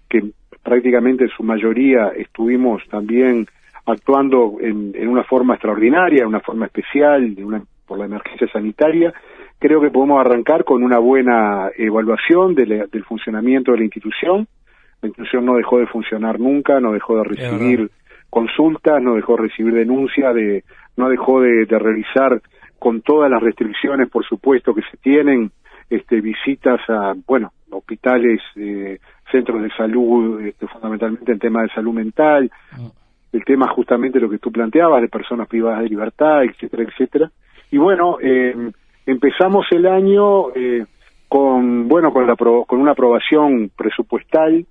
que 0.10 0.24
prácticamente 0.64 1.26
en 1.26 1.30
su 1.30 1.44
mayoría 1.44 2.10
estuvimos 2.16 2.82
también 2.90 3.46
actuando 3.86 4.58
en, 4.60 4.94
en 4.96 5.08
una 5.08 5.24
forma 5.24 5.54
extraordinaria, 5.56 6.22
en 6.22 6.28
una 6.28 6.40
forma 6.40 6.66
especial, 6.66 7.36
de 7.36 7.44
una, 7.44 7.62
por 7.86 8.00
la 8.00 8.06
emergencia 8.06 8.48
sanitaria. 8.52 9.14
Creo 9.60 9.80
que 9.80 9.92
podemos 9.92 10.20
arrancar 10.20 10.64
con 10.64 10.84
una 10.84 11.00
buena 11.00 11.70
evaluación 11.78 12.56
de 12.56 12.88
del 12.92 13.04
funcionamiento 13.06 13.72
de 13.72 13.80
la 13.80 13.84
institución. 13.84 14.48
La 15.02 15.08
institución 15.08 15.46
no 15.46 15.56
dejó 15.56 15.80
de 15.80 15.88
funcionar 15.88 16.40
nunca, 16.40 16.80
no 16.80 16.94
dejó 16.94 17.18
de 17.18 17.24
recibir 17.24 17.92
consultas, 18.30 19.02
no 19.02 19.16
dejó 19.16 19.36
de 19.38 19.44
recibir 19.44 19.74
denuncias, 19.74 20.34
de, 20.34 20.64
no 20.98 21.10
dejó 21.10 21.42
de, 21.42 21.66
de 21.66 21.80
realizar 21.80 22.42
con 22.86 23.02
todas 23.02 23.32
las 23.32 23.42
restricciones, 23.42 24.12
por 24.12 24.24
supuesto, 24.24 24.76
que 24.76 24.84
se 24.84 24.98
tienen, 24.98 25.50
este, 25.90 26.22
visitas 26.22 26.80
a, 26.88 27.16
bueno, 27.26 27.52
hospitales, 27.72 28.40
eh, 28.56 29.00
centros 29.32 29.64
de 29.64 29.72
salud, 29.72 30.40
este, 30.42 30.68
fundamentalmente 30.68 31.32
en 31.32 31.40
tema 31.40 31.64
de 31.64 31.70
salud 31.70 31.94
mental, 31.94 32.52
el 33.34 33.44
tema 33.44 33.68
justamente 33.70 34.20
lo 34.20 34.30
que 34.30 34.38
tú 34.38 34.52
planteabas 34.52 35.02
de 35.02 35.08
personas 35.08 35.48
privadas 35.48 35.82
de 35.82 35.90
libertad, 35.90 36.44
etcétera, 36.44 36.84
etcétera. 36.84 37.32
Y 37.72 37.80
bueno, 37.80 38.20
eh, 38.22 38.56
empezamos 39.08 39.66
el 39.72 39.88
año 39.88 40.54
eh, 40.54 40.86
con, 41.28 41.88
bueno, 41.88 42.14
con, 42.14 42.28
la, 42.28 42.36
con 42.36 42.80
una 42.80 42.92
aprobación 42.92 43.72
presupuestal 43.76 44.64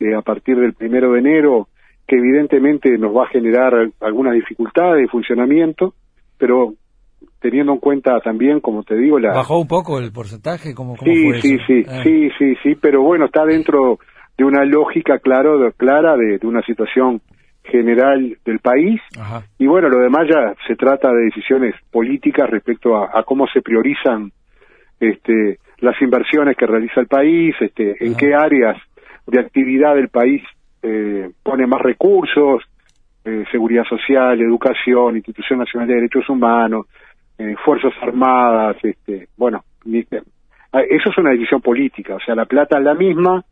eh, 0.00 0.14
a 0.16 0.22
partir 0.22 0.56
del 0.56 0.74
primero 0.74 1.12
de 1.12 1.20
enero, 1.20 1.68
que 2.08 2.16
evidentemente 2.16 2.98
nos 2.98 3.16
va 3.16 3.22
a 3.22 3.28
generar 3.28 3.88
algunas 4.00 4.34
dificultades 4.34 5.02
de 5.02 5.06
funcionamiento, 5.06 5.94
pero 6.38 6.74
teniendo 7.40 7.72
en 7.72 7.78
cuenta 7.78 8.20
también, 8.20 8.60
como 8.60 8.82
te 8.84 8.96
digo, 8.96 9.18
la... 9.18 9.32
¿Bajó 9.32 9.58
un 9.58 9.68
poco 9.68 9.98
el 9.98 10.12
porcentaje? 10.12 10.74
¿Cómo, 10.74 10.96
sí, 10.96 11.32
sí, 11.40 11.58
sí, 11.66 11.84
ah. 11.88 12.02
sí, 12.02 12.30
sí, 12.38 12.54
sí, 12.62 12.74
pero 12.80 13.02
bueno, 13.02 13.26
está 13.26 13.44
dentro 13.44 13.98
de 14.36 14.44
una 14.44 14.64
lógica 14.64 15.18
claro, 15.18 15.72
clara 15.76 16.16
de, 16.16 16.38
una 16.46 16.62
situación 16.62 17.20
general 17.64 18.36
del 18.44 18.58
país 18.58 19.00
y 19.56 19.66
bueno, 19.66 19.88
lo 19.88 20.00
demás 20.00 20.26
ya 20.28 20.54
se 20.66 20.74
trata 20.74 21.12
de 21.12 21.26
decisiones 21.26 21.74
políticas 21.92 22.50
respecto 22.50 22.96
a, 22.96 23.22
cómo 23.24 23.46
se 23.46 23.62
priorizan 23.62 24.32
este, 24.98 25.58
las 25.78 26.00
inversiones 26.02 26.56
que 26.56 26.66
realiza 26.66 27.00
el 27.00 27.06
país, 27.06 27.54
este, 27.60 28.04
en 28.04 28.16
qué 28.16 28.34
áreas 28.34 28.76
de 29.26 29.38
actividad 29.38 29.94
del 29.94 30.08
país 30.08 30.42
eh, 30.82 31.30
pone 31.42 31.66
más 31.66 31.80
recursos, 31.80 32.62
eh, 33.24 33.44
seguridad 33.52 33.84
social, 33.84 34.40
educación, 34.40 35.16
Institución 35.16 35.60
Nacional 35.60 35.86
de 35.86 35.94
Derechos 35.94 36.28
Humanos, 36.28 36.86
eh, 37.42 37.56
Fuerzas 37.64 37.92
Armadas, 38.00 38.76
este, 38.84 39.28
bueno, 39.36 39.64
eso 39.84 41.10
es 41.10 41.18
una 41.18 41.30
decisión 41.30 41.60
política, 41.60 42.14
o 42.14 42.20
sea, 42.20 42.36
la 42.36 42.44
plata 42.44 42.78
es 42.78 42.84
la 42.84 42.94
misma, 42.94 43.44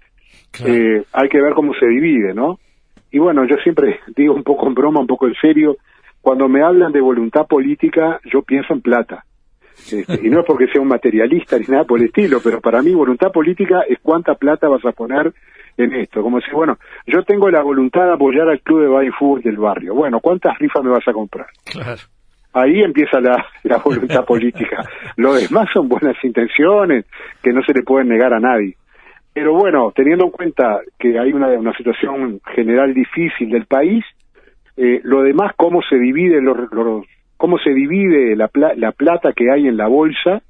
eh, 0.64 1.02
hay 1.12 1.28
que 1.28 1.40
ver 1.40 1.54
cómo 1.54 1.74
se 1.74 1.86
divide, 1.86 2.32
¿no? 2.32 2.60
Y 3.10 3.18
bueno, 3.18 3.44
yo 3.44 3.56
siempre 3.56 3.98
digo 4.16 4.34
un 4.34 4.44
poco 4.44 4.68
en 4.68 4.74
broma, 4.74 5.00
un 5.00 5.08
poco 5.08 5.26
en 5.26 5.34
serio, 5.34 5.76
cuando 6.20 6.48
me 6.48 6.62
hablan 6.62 6.92
de 6.92 7.00
voluntad 7.00 7.46
política, 7.46 8.20
yo 8.32 8.42
pienso 8.42 8.74
en 8.74 8.80
plata. 8.80 9.24
Este, 9.90 10.20
y 10.22 10.28
no 10.28 10.40
es 10.40 10.46
porque 10.46 10.68
sea 10.68 10.82
un 10.82 10.88
materialista 10.88 11.58
ni 11.58 11.64
nada 11.66 11.84
por 11.84 11.98
el 11.98 12.06
estilo, 12.06 12.40
pero 12.44 12.60
para 12.60 12.82
mí 12.82 12.92
voluntad 12.92 13.32
política 13.32 13.80
es 13.88 13.98
cuánta 14.02 14.34
plata 14.34 14.68
vas 14.68 14.84
a 14.84 14.92
poner 14.92 15.32
en 15.78 15.94
esto. 15.94 16.22
Como 16.22 16.36
decir, 16.36 16.52
bueno, 16.52 16.76
yo 17.06 17.24
tengo 17.24 17.50
la 17.50 17.62
voluntad 17.62 18.04
de 18.04 18.12
apoyar 18.12 18.48
al 18.48 18.60
club 18.60 18.82
de 18.82 18.88
body 18.88 19.10
fútbol 19.10 19.42
del 19.42 19.56
barrio. 19.56 19.94
Bueno, 19.94 20.20
¿cuántas 20.20 20.58
rifas 20.58 20.84
me 20.84 20.90
vas 20.90 21.08
a 21.08 21.12
comprar? 21.12 21.46
Claro 21.64 22.02
ahí 22.52 22.82
empieza 22.82 23.20
la, 23.20 23.46
la 23.64 23.78
voluntad 23.78 24.24
política. 24.24 24.84
Lo 25.16 25.34
demás 25.34 25.68
son 25.72 25.88
buenas 25.88 26.16
intenciones 26.22 27.06
que 27.42 27.52
no 27.52 27.62
se 27.62 27.72
le 27.74 27.82
pueden 27.82 28.08
negar 28.08 28.32
a 28.32 28.40
nadie. 28.40 28.76
Pero 29.32 29.54
bueno, 29.54 29.92
teniendo 29.94 30.24
en 30.24 30.30
cuenta 30.30 30.80
que 30.98 31.18
hay 31.18 31.32
una, 31.32 31.48
una 31.48 31.76
situación 31.76 32.40
general 32.54 32.92
difícil 32.92 33.50
del 33.50 33.66
país, 33.66 34.04
eh, 34.76 35.00
lo 35.04 35.22
demás, 35.22 35.52
cómo 35.56 35.82
se 35.82 35.96
divide 35.96 36.40
los, 36.40 36.56
cómo 37.36 37.58
se 37.58 37.70
divide 37.70 38.34
la, 38.34 38.50
la 38.76 38.92
plata 38.92 39.32
que 39.32 39.50
hay 39.50 39.68
en 39.68 39.76
la 39.76 39.86
bolsa, 39.86 40.42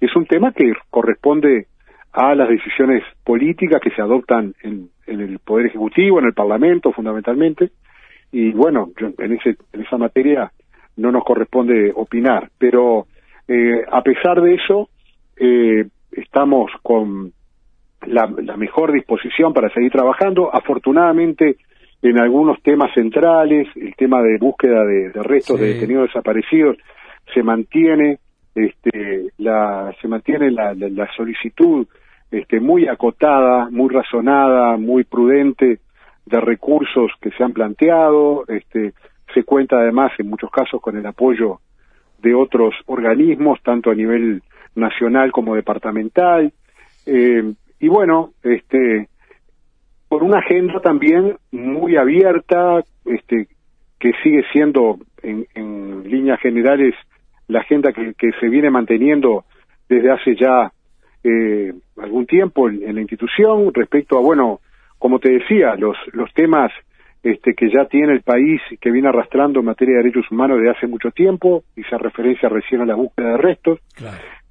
es 0.00 0.14
un 0.16 0.26
tema 0.26 0.52
que 0.52 0.72
corresponde 0.90 1.66
a 2.12 2.34
las 2.34 2.48
decisiones 2.48 3.02
políticas 3.24 3.80
que 3.82 3.90
se 3.90 4.00
adoptan 4.00 4.54
en, 4.62 4.88
en 5.06 5.20
el 5.20 5.38
Poder 5.38 5.66
Ejecutivo, 5.66 6.18
en 6.18 6.26
el 6.26 6.32
Parlamento 6.32 6.92
fundamentalmente, 6.92 7.70
y 8.32 8.52
bueno, 8.52 8.90
en, 9.18 9.32
ese, 9.32 9.56
en 9.72 9.82
esa 9.82 9.98
materia 9.98 10.50
no 10.96 11.12
nos 11.12 11.24
corresponde 11.24 11.92
opinar, 11.94 12.50
pero 12.58 13.06
eh, 13.48 13.84
a 13.90 14.02
pesar 14.02 14.40
de 14.40 14.54
eso, 14.54 14.88
eh, 15.36 15.86
estamos 16.12 16.70
con 16.82 17.32
la, 18.06 18.26
mejor 18.56 18.92
disposición 18.92 19.52
para 19.52 19.70
seguir 19.70 19.92
trabajando. 19.92 20.54
Afortunadamente, 20.54 21.56
en 22.02 22.18
algunos 22.18 22.60
temas 22.62 22.92
centrales, 22.94 23.68
el 23.76 23.94
tema 23.94 24.22
de 24.22 24.38
búsqueda 24.38 24.84
de, 24.84 25.10
restos 25.14 25.60
de 25.60 25.74
detenidos 25.74 26.08
desaparecidos 26.08 26.76
se 27.34 27.42
mantiene, 27.42 28.18
este, 28.54 29.30
la, 29.38 29.94
se 30.00 30.08
mantiene 30.08 30.50
la, 30.50 30.74
la, 30.74 31.08
solicitud 31.16 31.86
este, 32.30 32.60
muy 32.60 32.86
acotada, 32.88 33.68
muy 33.70 33.92
razonada, 33.92 34.76
muy 34.76 35.04
prudente 35.04 35.80
de 36.26 36.40
recursos 36.40 37.10
que 37.20 37.30
se 37.30 37.44
han 37.44 37.52
planteado, 37.52 38.44
este, 38.48 38.92
se 39.36 39.44
cuenta 39.44 39.76
además 39.76 40.12
en 40.18 40.30
muchos 40.30 40.50
casos 40.50 40.80
con 40.80 40.96
el 40.96 41.04
apoyo 41.04 41.60
de 42.22 42.34
otros 42.34 42.74
organismos, 42.86 43.62
tanto 43.62 43.90
a 43.90 43.94
nivel 43.94 44.42
nacional 44.74 45.30
como 45.30 45.54
departamental. 45.54 46.50
Eh, 47.04 47.52
y 47.78 47.88
bueno, 47.88 48.30
este, 48.42 49.10
por 50.08 50.22
una 50.22 50.38
agenda 50.38 50.80
también 50.80 51.36
muy 51.52 51.96
abierta, 51.96 52.82
este, 53.04 53.48
que 53.98 54.12
sigue 54.22 54.42
siendo 54.52 54.98
en, 55.22 55.46
en 55.54 56.08
líneas 56.08 56.40
generales 56.40 56.94
la 57.48 57.60
agenda 57.60 57.92
que, 57.92 58.14
que, 58.14 58.30
se 58.40 58.48
viene 58.48 58.70
manteniendo 58.70 59.44
desde 59.86 60.10
hace 60.10 60.34
ya 60.34 60.72
eh, 61.22 61.74
algún 61.98 62.24
tiempo 62.24 62.70
en, 62.70 62.82
en, 62.82 62.94
la 62.94 63.00
institución 63.02 63.70
respecto 63.74 64.16
a, 64.16 64.22
bueno, 64.22 64.60
como 64.98 65.18
te 65.18 65.30
decía, 65.30 65.76
los, 65.76 65.96
los 66.12 66.32
temas 66.32 66.72
este, 67.26 67.54
que 67.54 67.68
ya 67.70 67.86
tiene 67.86 68.12
el 68.12 68.22
país, 68.22 68.60
que 68.80 68.92
viene 68.92 69.08
arrastrando 69.08 69.58
en 69.58 69.66
materia 69.66 69.96
de 69.96 70.04
derechos 70.04 70.30
humanos 70.30 70.58
desde 70.58 70.70
hace 70.70 70.86
mucho 70.86 71.10
tiempo, 71.10 71.64
hice 71.74 71.98
referencia 71.98 72.48
recién 72.48 72.82
a 72.82 72.86
la 72.86 72.94
búsqueda 72.94 73.30
de 73.30 73.36
restos, 73.38 73.80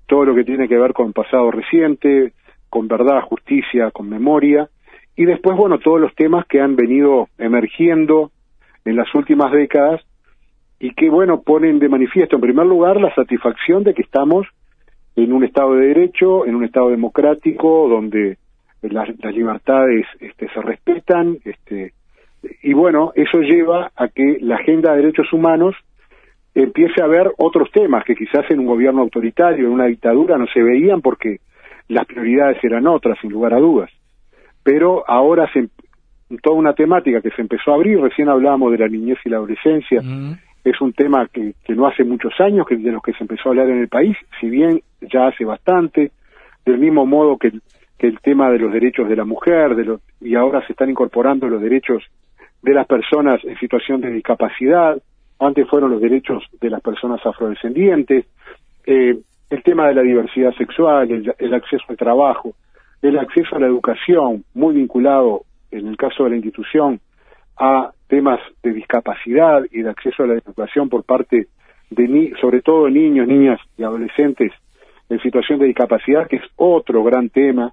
todo 0.06 0.26
lo 0.26 0.36
que 0.36 0.44
tiene 0.44 0.68
que 0.68 0.78
ver 0.78 0.92
con 0.92 1.14
pasado 1.14 1.52
reciente, 1.52 2.34
con 2.70 2.90
verdad, 2.90 3.22
justicia, 3.22 3.92
con 3.92 4.10
memoria, 4.10 4.68
y 5.16 5.24
después, 5.24 5.56
bueno, 5.56 5.80
todos 5.80 6.02
los 6.02 6.14
temas 6.16 6.46
que 6.48 6.60
han 6.60 6.76
venido 6.76 7.30
emergiendo 7.38 8.32
en 8.84 8.98
las 8.98 9.08
últimas 9.16 9.54
décadas 9.54 10.02
y 10.78 10.94
que, 10.96 11.10
bueno, 11.10 11.44
ponen 11.44 11.80
de 11.80 11.88
manifiesto, 11.88 12.36
en 12.36 12.42
primer 12.42 12.66
lugar, 12.66 13.00
la 13.00 13.16
satisfacción 13.16 13.86
de 13.86 13.94
que 13.94 14.02
estamos 14.02 14.48
en 15.16 15.32
un 15.32 15.46
Estado 15.46 15.76
de 15.76 15.88
Derecho, 15.88 16.46
en 16.46 16.56
un 16.56 16.66
Estado 16.66 16.90
democrático, 16.90 17.88
donde 17.88 18.38
las, 18.82 19.08
las 19.24 19.34
libertades 19.34 20.06
este, 20.20 20.50
se 20.50 20.62
respetan, 20.62 21.38
este, 21.46 21.94
y 22.62 22.74
bueno, 22.74 23.12
eso 23.16 23.40
lleva 23.40 23.92
a 23.96 24.08
que 24.08 24.38
la 24.42 24.56
agenda 24.56 24.92
de 24.92 25.02
derechos 25.02 25.32
humanos 25.34 25.76
empiece 26.54 27.02
a 27.02 27.08
ver 27.08 27.32
otros 27.38 27.70
temas 27.72 28.04
que 28.06 28.16
quizás 28.16 28.50
en 28.50 28.60
un 28.60 28.66
gobierno 28.66 29.02
autoritario, 29.02 29.68
en 29.68 29.74
una 29.74 29.86
dictadura, 29.86 30.38
no 30.38 30.48
se 30.48 30.64
veían 30.64 31.02
porque 31.02 31.40
las 31.88 32.06
prioridades 32.06 32.64
eran 32.64 32.88
otras, 32.88 33.18
sin 33.22 33.32
lugar 33.32 33.54
a 33.54 33.60
dudas. 33.60 33.92
Pero 34.64 35.04
ahora 35.08 35.52
se, 35.54 35.70
toda 36.42 36.56
una 36.56 36.74
temática 36.74 37.22
que 37.22 37.30
se 37.32 37.42
empezó 37.42 37.72
a 37.72 37.76
abrir, 37.76 38.00
recién 38.00 38.30
hablábamos 38.30 38.72
de 38.72 38.80
la 38.80 38.88
niñez 38.88 39.18
y 39.26 39.30
la 39.30 39.38
adolescencia, 39.38 40.02
es 40.64 40.82
un 40.82 40.94
tema 40.94 41.28
que, 41.32 41.54
que, 41.64 41.76
no 41.76 41.86
hace 41.86 42.04
muchos 42.04 42.34
años 42.40 42.66
que 42.66 42.78
de 42.78 42.92
los 42.92 43.04
que 43.04 43.14
se 43.14 43.24
empezó 43.24 43.50
a 43.50 43.52
hablar 43.52 43.70
en 43.70 43.80
el 43.80 43.88
país, 43.88 44.18
si 44.40 44.50
bien 44.50 44.82
ya 45.02 45.28
hace 45.28 45.46
bastante, 45.46 46.12
del 46.66 46.80
mismo 46.80 47.06
modo 47.06 47.38
que, 47.38 47.52
que 48.00 48.08
el 48.08 48.20
tema 48.22 48.50
de 48.50 48.60
los 48.60 48.74
derechos 48.74 49.08
de 49.08 49.16
la 49.16 49.26
mujer, 49.26 49.76
de 49.76 49.86
los, 49.86 50.02
y 50.22 50.36
ahora 50.36 50.66
se 50.66 50.74
están 50.74 50.90
incorporando 50.90 51.48
los 51.48 51.62
derechos 51.62 52.04
de 52.66 52.74
las 52.74 52.88
personas 52.88 53.44
en 53.44 53.58
situación 53.60 54.02
de 54.02 54.10
discapacidad, 54.10 54.98
antes 55.40 55.68
fueron 55.70 55.92
los 55.92 56.02
derechos 56.02 56.44
de 56.60 56.72
las 56.72 56.82
personas 56.82 57.24
afrodescendientes, 57.24 58.26
eh, 58.88 59.20
el 59.52 59.64
tema 59.64 59.88
de 59.88 59.94
la 59.94 60.02
diversidad 60.02 60.52
sexual, 60.56 61.12
el, 61.38 61.54
acceso 61.54 61.84
al 61.90 61.98
trabajo, 61.98 62.56
el 63.04 63.20
acceso 63.20 63.56
a 63.56 63.60
la 63.60 63.68
educación, 63.68 64.44
muy 64.56 64.74
vinculado, 64.74 65.44
en 65.70 65.88
el 65.88 65.96
caso 65.96 66.24
de 66.24 66.32
la 66.32 66.38
institución, 66.38 67.00
a 67.56 67.92
temas 68.08 68.40
de 68.64 68.74
discapacidad 68.74 69.64
y 69.72 69.84
de 69.84 69.90
acceso 69.92 70.24
a 70.24 70.28
la 70.28 70.34
educación 70.34 70.90
por 70.90 71.04
parte 71.04 71.48
de 71.92 72.08
ni 72.08 72.32
sobre 72.42 72.62
todo 72.62 72.90
niños, 72.90 73.28
niñas 73.28 73.60
y 73.78 73.84
adolescentes 73.84 74.52
en 75.10 75.20
situación 75.22 75.60
de 75.60 75.68
discapacidad, 75.68 76.28
que 76.28 76.38
es 76.38 76.44
otro 76.56 77.04
gran 77.04 77.30
tema, 77.30 77.72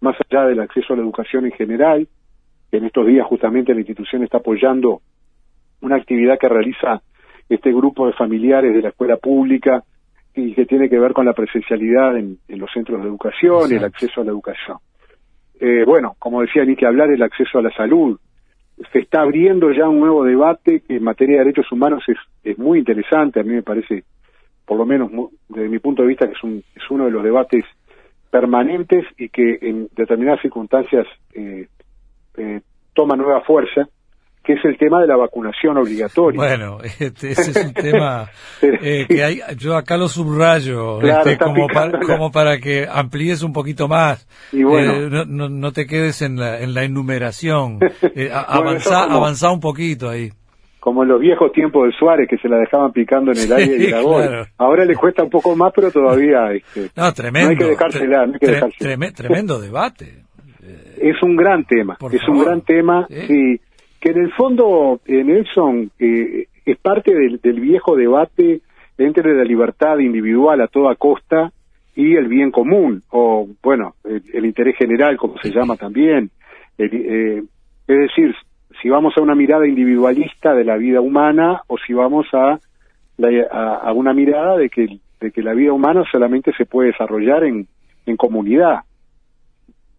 más 0.00 0.16
allá 0.28 0.46
del 0.46 0.58
acceso 0.58 0.94
a 0.94 0.96
la 0.96 1.02
educación 1.02 1.46
en 1.46 1.52
general. 1.52 2.08
En 2.72 2.84
estos 2.84 3.06
días 3.06 3.26
justamente 3.26 3.72
la 3.72 3.80
institución 3.80 4.22
está 4.22 4.38
apoyando 4.38 5.00
una 5.80 5.96
actividad 5.96 6.38
que 6.38 6.48
realiza 6.48 7.02
este 7.48 7.72
grupo 7.72 8.06
de 8.06 8.12
familiares 8.12 8.74
de 8.74 8.82
la 8.82 8.88
escuela 8.88 9.16
pública 9.16 9.84
y 10.34 10.52
que 10.54 10.66
tiene 10.66 10.88
que 10.88 10.98
ver 10.98 11.12
con 11.12 11.24
la 11.24 11.32
presencialidad 11.32 12.16
en, 12.16 12.38
los 12.48 12.70
centros 12.72 13.00
de 13.00 13.08
educación 13.08 13.70
y 13.70 13.76
el 13.76 13.84
acceso 13.84 14.20
a 14.20 14.24
la 14.24 14.30
educación. 14.30 14.78
Eh, 15.58 15.84
bueno, 15.86 16.14
como 16.18 16.42
decía, 16.42 16.64
ni 16.64 16.76
que 16.76 16.86
hablar 16.86 17.10
el 17.10 17.22
acceso 17.22 17.58
a 17.58 17.62
la 17.62 17.70
salud. 17.70 18.18
Se 18.92 18.98
está 18.98 19.22
abriendo 19.22 19.72
ya 19.72 19.88
un 19.88 20.00
nuevo 20.00 20.24
debate 20.24 20.80
que 20.80 20.96
en 20.96 21.04
materia 21.04 21.38
de 21.38 21.44
derechos 21.44 21.72
humanos 21.72 22.04
es, 22.08 22.18
es 22.44 22.58
muy 22.58 22.78
interesante, 22.78 23.40
a 23.40 23.42
mí 23.42 23.54
me 23.54 23.62
parece, 23.62 24.04
por 24.66 24.76
lo 24.76 24.84
menos 24.84 25.10
desde 25.48 25.70
mi 25.70 25.78
punto 25.78 26.02
de 26.02 26.08
vista, 26.08 26.26
que 26.26 26.34
es, 26.34 26.44
un, 26.44 26.62
es 26.74 26.90
uno 26.90 27.06
de 27.06 27.10
los 27.10 27.24
debates 27.24 27.64
permanentes 28.30 29.06
y 29.16 29.30
que 29.30 29.58
en 29.62 29.88
determinadas 29.96 30.42
circunstancias 30.42 31.06
eh, 31.32 31.68
eh, 32.36 32.60
toma 32.94 33.16
nueva 33.16 33.42
fuerza 33.42 33.88
que 34.46 34.52
es 34.52 34.64
el 34.64 34.78
tema 34.78 35.00
de 35.00 35.08
la 35.08 35.16
vacunación 35.16 35.76
obligatoria. 35.76 36.38
Bueno, 36.38 36.78
este, 37.00 37.32
ese 37.32 37.50
es 37.50 37.66
un 37.66 37.74
tema 37.74 38.30
eh, 38.62 39.04
que 39.08 39.24
hay, 39.24 39.40
yo 39.58 39.76
acá 39.76 39.96
lo 39.96 40.08
subrayo, 40.08 41.02
este, 41.02 41.36
como, 41.36 41.66
para, 41.66 41.98
como 41.98 42.30
para 42.30 42.58
que 42.58 42.86
amplíes 42.88 43.42
un 43.42 43.52
poquito 43.52 43.88
más, 43.88 44.26
y 44.52 44.62
bueno, 44.62 44.92
eh, 44.92 45.24
no, 45.26 45.48
no, 45.48 45.72
te 45.72 45.86
quedes 45.86 46.22
en 46.22 46.36
la, 46.36 46.60
en 46.60 46.74
la 46.74 46.84
enumeración, 46.84 47.80
eh, 48.14 48.30
avanza, 48.32 49.50
un 49.50 49.60
poquito 49.60 50.08
ahí. 50.08 50.30
Como 50.78 51.02
en 51.02 51.08
los 51.08 51.20
viejos 51.20 51.50
tiempos 51.50 51.88
de 51.88 51.92
Suárez 51.98 52.28
que 52.30 52.36
se 52.36 52.48
la 52.48 52.58
dejaban 52.58 52.92
picando 52.92 53.32
en 53.32 53.38
el 53.38 53.52
aire 53.52 53.74
y 53.74 53.90
la 53.90 54.02
gol. 54.02 54.46
Ahora 54.56 54.84
le 54.84 54.94
cuesta 54.94 55.24
un 55.24 55.30
poco 55.30 55.56
más, 55.56 55.72
pero 55.74 55.90
todavía 55.90 56.52
este, 56.52 56.90
no, 56.94 57.12
tremendo, 57.12 57.48
hay 57.48 57.56
que 57.56 57.64
dejársela. 57.64 58.26
No 58.26 59.12
tremendo 59.12 59.58
debate. 59.58 60.25
Es 61.00 61.22
un 61.22 61.36
gran 61.36 61.64
tema, 61.64 61.96
es 62.12 62.28
un 62.28 62.42
gran 62.42 62.60
tema, 62.62 63.06
sí. 63.08 63.60
que 64.00 64.10
en 64.10 64.18
el 64.18 64.32
fondo, 64.32 65.00
eh, 65.06 65.24
Nelson, 65.24 65.90
eh, 65.98 66.46
es 66.64 66.78
parte 66.78 67.14
del, 67.14 67.60
viejo 67.60 67.96
debate 67.96 68.60
entre 68.98 69.34
la 69.34 69.44
libertad 69.44 69.98
individual 69.98 70.60
a 70.60 70.68
toda 70.68 70.94
costa 70.96 71.52
y 71.94 72.16
el 72.16 72.28
bien 72.28 72.50
común, 72.50 73.02
o 73.10 73.48
bueno, 73.62 73.94
el, 74.04 74.44
interés 74.44 74.76
general, 74.76 75.16
como 75.16 75.38
se 75.38 75.50
llama 75.50 75.76
también. 75.76 76.30
Eh, 76.78 77.42
es 77.86 77.98
decir, 77.98 78.34
si 78.82 78.88
vamos 78.88 79.14
a 79.16 79.22
una 79.22 79.34
mirada 79.34 79.66
individualista 79.66 80.54
de 80.54 80.64
la 80.64 80.76
vida 80.76 81.00
humana 81.00 81.62
o 81.68 81.78
si 81.78 81.92
vamos 81.92 82.26
a, 82.32 82.58
a, 83.50 83.92
una 83.92 84.12
mirada 84.12 84.56
de 84.56 84.68
que, 84.68 84.98
de 85.20 85.30
que 85.30 85.42
la 85.42 85.54
vida 85.54 85.72
humana 85.72 86.04
solamente 86.10 86.52
se 86.56 86.66
puede 86.66 86.88
desarrollar 86.88 87.44
en, 87.44 87.66
en 88.04 88.16
comunidad 88.16 88.80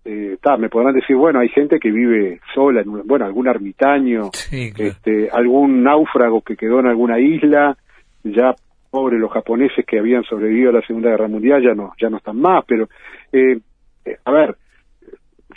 eh, 0.08 0.38
me 0.58 0.70
podrán 0.70 0.94
decir, 0.94 1.18
bueno, 1.18 1.40
hay 1.40 1.50
gente 1.50 1.80
que 1.80 1.92
vive 1.92 2.40
sola, 2.56 2.82
en, 2.82 3.06
bueno, 3.06 3.26
algún 3.26 3.48
ermitaño, 3.48 4.30
este, 4.52 5.30
algún 5.30 5.84
náufrago 5.84 6.42
que 6.42 6.56
quedó 6.56 6.80
en 6.80 6.88
alguna 6.88 7.20
isla, 7.20 7.76
ya 8.24 8.56
pobre 8.89 9.20
los 9.20 9.32
japoneses 9.32 9.86
que 9.86 10.00
habían 10.00 10.24
sobrevivido 10.24 10.70
a 10.70 10.74
la 10.74 10.82
Segunda 10.82 11.10
Guerra 11.10 11.28
Mundial 11.28 11.62
ya 11.62 11.74
no, 11.74 11.91
ya 12.00 12.10
no 12.10 12.17
están 12.17 12.39
más, 12.39 12.63
pero, 12.65 12.88
eh, 13.34 13.60
eh, 14.06 14.17
a 14.24 14.32
ver, 14.32 14.56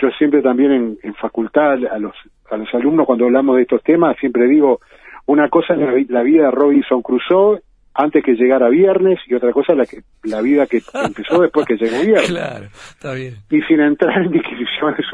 yo 0.00 0.08
siempre 0.18 0.42
también 0.42 0.72
en, 0.72 0.98
en, 1.02 1.14
facultad 1.14 1.74
a 1.88 1.98
los, 2.00 2.14
a 2.50 2.56
los 2.56 2.74
alumnos 2.74 3.06
cuando 3.06 3.26
hablamos 3.26 3.54
de 3.56 3.62
estos 3.62 3.82
temas 3.84 4.16
siempre 4.18 4.48
digo, 4.48 4.80
una 5.26 5.48
cosa 5.48 5.74
es 5.74 5.80
la, 5.80 5.92
la 6.08 6.22
vida 6.24 6.46
de 6.46 6.50
Robinson 6.50 7.02
Crusoe 7.02 7.60
antes 7.94 8.24
que 8.24 8.32
llegara 8.32 8.68
viernes 8.68 9.18
y 9.26 9.34
otra 9.34 9.52
cosa 9.52 9.74
la 9.74 9.84
que 9.84 10.02
la 10.24 10.40
vida 10.40 10.66
que 10.66 10.80
empezó 11.04 11.40
después 11.40 11.66
que 11.66 11.76
llegó 11.76 12.00
viernes. 12.00 12.30
Claro, 12.30 12.66
está 12.66 13.12
bien. 13.14 13.36
Y 13.50 13.60
sin 13.62 13.80
entrar 13.80 14.22
en 14.22 14.30
discusiones 14.32 15.06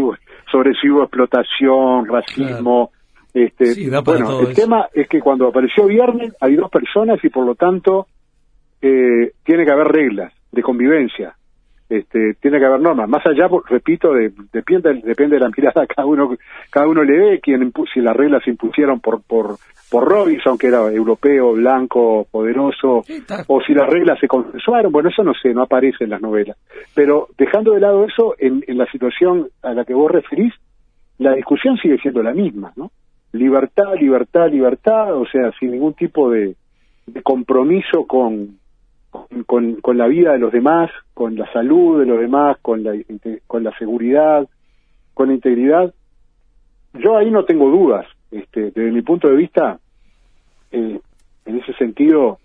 sobre 0.51 0.75
si 0.81 0.91
hubo 0.91 1.03
explotación, 1.03 2.07
racismo. 2.07 2.91
Este, 3.33 3.91
bueno, 4.03 4.41
el 4.41 4.55
tema 4.55 4.89
es 4.95 5.09
que 5.09 5.21
cuando 5.21 5.49
apareció 5.49 5.87
viernes 5.87 6.35
hay 6.41 6.57
dos 6.57 6.71
personas 6.71 7.23
y 7.23 7.29
por 7.29 7.45
lo 7.45 7.55
tanto 7.55 8.07
eh, 8.81 9.33
tiene 9.45 9.65
que 9.67 9.73
haber 9.73 9.89
reglas 9.89 10.33
de 10.53 10.63
convivencia. 10.63 11.35
Este, 11.89 12.35
tiene 12.41 12.59
que 12.59 12.67
haber 12.67 12.81
normas. 12.81 13.09
Más 13.09 13.25
allá, 13.27 13.49
repito, 13.69 14.13
de, 14.13 14.33
depende, 14.53 15.01
depende 15.05 15.37
de 15.37 15.41
la 15.41 15.51
mirada 15.57 15.87
cada 15.87 16.07
uno, 16.07 16.37
cada 16.71 16.89
uno 16.89 17.05
le 17.05 17.17
ve 17.17 17.41
quién 17.41 17.73
si 17.95 18.01
las 18.01 18.17
reglas 18.17 18.43
se 18.45 18.51
impusieron 18.51 19.01
por, 19.01 19.23
por 19.23 19.57
por 19.91 20.09
Robinson, 20.09 20.59
que 20.59 20.69
era 20.69 20.91
europeo, 20.91 21.53
blanco, 21.53 22.27
poderoso, 22.31 23.05
o 23.47 23.61
si 23.61 23.73
las 23.73 23.89
reglas 23.89 24.19
se 24.21 24.27
consensuaron, 24.27 24.91
bueno, 24.91 25.11
eso 25.11 25.23
no 25.23 25.33
sé, 25.35 25.55
no 25.55 25.63
aparece 25.63 26.05
en 26.05 26.11
las 26.11 26.21
novelas. 26.21 26.57
Pero 26.95 27.29
dejando 27.39 27.73
de 27.73 27.81
lado 27.81 28.05
eso, 28.05 28.35
en, 28.39 28.63
la 28.67 28.87
situación 28.91 29.49
a 29.63 29.73
la 29.73 29.85
que 29.85 29.95
vos 29.95 30.11
referís, 30.11 30.53
la 31.19 31.35
discusión 31.35 31.77
sigue 31.77 31.99
siendo 31.99 32.23
la 32.23 32.35
misma, 32.35 32.73
¿no? 32.77 32.91
Libertad, 33.33 33.95
libertad, 34.01 34.51
libertad, 34.51 35.15
o 35.15 35.27
sea, 35.27 35.53
sin 35.59 35.71
ningún 35.71 35.95
tipo 35.95 36.31
de, 36.31 36.57
compromiso 37.23 38.07
con, 38.07 38.59
con, 39.47 39.77
con, 39.77 39.99
la 39.99 40.07
vida 40.07 40.33
de 40.33 40.39
los 40.39 40.53
demás, 40.53 40.91
con 41.15 41.37
la 41.37 41.51
salud 41.53 42.01
de 42.01 42.07
los 42.07 42.19
demás, 42.21 42.59
con 42.63 42.83
la, 42.83 42.95
con 43.47 43.65
la 43.65 43.77
seguridad, 43.79 44.49
con 45.15 45.29
la 45.29 45.35
integridad. 45.35 45.95
Yo 46.95 47.17
ahí 47.17 47.31
no 47.31 47.45
tengo 47.45 47.71
dudas. 47.71 48.07
Este, 48.31 48.71
desde 48.71 48.91
mi 48.91 49.03
punto 49.03 49.29
de 49.29 49.37
vista, 49.37 49.79
eh, 50.73 51.01
en 51.45 51.59
ese 51.59 51.73
sentido, 51.75 52.39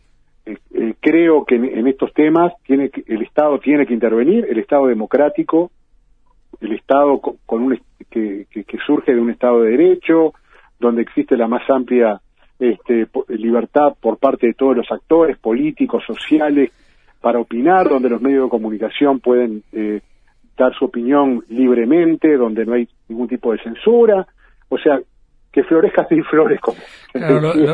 eh, 0.46 0.58
eh, 0.74 0.94
creo 1.00 1.46
que 1.46 1.56
en, 1.56 1.88
estos 1.88 2.14
temas 2.14 2.54
tiene 2.64 2.90
que, 2.90 3.04
el 3.08 3.22
Estado 3.24 3.60
tiene 3.60 3.86
que 3.86 3.94
intervenir, 3.94 4.46
el 4.50 4.60
Estado 4.60 4.88
democrático, 4.88 5.72
el 6.60 6.74
Estado 6.74 7.20
con, 7.20 7.62
un 7.64 7.80
que, 8.10 8.46
que, 8.50 8.78
surge 8.86 9.14
de 9.14 9.22
un 9.22 9.30
Estado 9.30 9.62
de 9.62 9.72
Derecho, 9.72 10.34
donde 10.80 11.02
existe 11.02 11.38
la 11.38 11.48
más 11.48 11.68
amplia 11.70 12.22
este, 12.62 13.08
libertad 13.28 13.94
por 14.00 14.18
parte 14.18 14.48
de 14.48 14.54
todos 14.54 14.78
los 14.78 14.92
actores 14.92 15.38
políticos, 15.38 16.04
sociales, 16.08 16.72
para 17.20 17.40
opinar, 17.40 17.90
donde 17.90 18.10
los 18.10 18.22
medios 18.22 18.46
de 18.46 18.50
comunicación 18.50 19.20
pueden 19.20 19.64
dar 20.58 20.74
su 20.78 20.86
opinión 20.86 21.44
libremente, 21.50 22.38
donde 22.38 22.66
no 22.66 22.74
hay 22.74 22.88
ningún 23.10 23.28
tipo 23.28 23.52
de 23.52 23.60
censura. 23.62 24.26
O 24.70 24.78
sea, 24.78 25.00
que 25.52 25.64
florezca 25.64 26.08
sin 26.08 26.24
flores. 26.24 26.60
Como, 26.62 26.78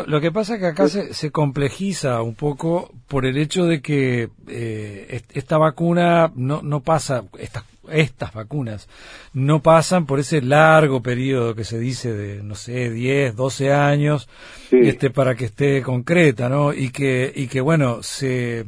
lo, 0.07 0.19
que 0.19 0.31
pasa 0.31 0.55
es 0.55 0.59
que 0.59 0.65
acá 0.65 0.87
se, 0.87 1.13
se, 1.13 1.31
complejiza 1.31 2.21
un 2.23 2.33
poco 2.33 2.89
por 3.07 3.25
el 3.25 3.37
hecho 3.37 3.65
de 3.65 3.81
que 3.81 4.29
eh, 4.47 5.21
esta 5.33 5.57
vacuna 5.57 6.31
no, 6.35 6.61
no 6.63 6.79
pasa, 6.81 7.25
estas, 7.37 7.63
estas 7.91 8.33
vacunas 8.33 8.87
no 9.33 9.61
pasan 9.61 10.05
por 10.05 10.19
ese 10.19 10.41
largo 10.41 11.01
periodo 11.01 11.55
que 11.55 11.63
se 11.63 11.79
dice 11.79 12.13
de, 12.13 12.43
no 12.43 12.55
sé, 12.55 12.89
10, 12.89 13.35
12 13.35 13.73
años, 13.73 14.27
este, 14.71 15.09
para 15.09 15.35
que 15.35 15.45
esté 15.45 15.81
concreta, 15.81 16.49
¿no? 16.49 16.73
Y 16.73 16.89
que, 16.89 17.31
y 17.35 17.47
que 17.47 17.61
bueno, 17.61 18.03
se 18.03 18.65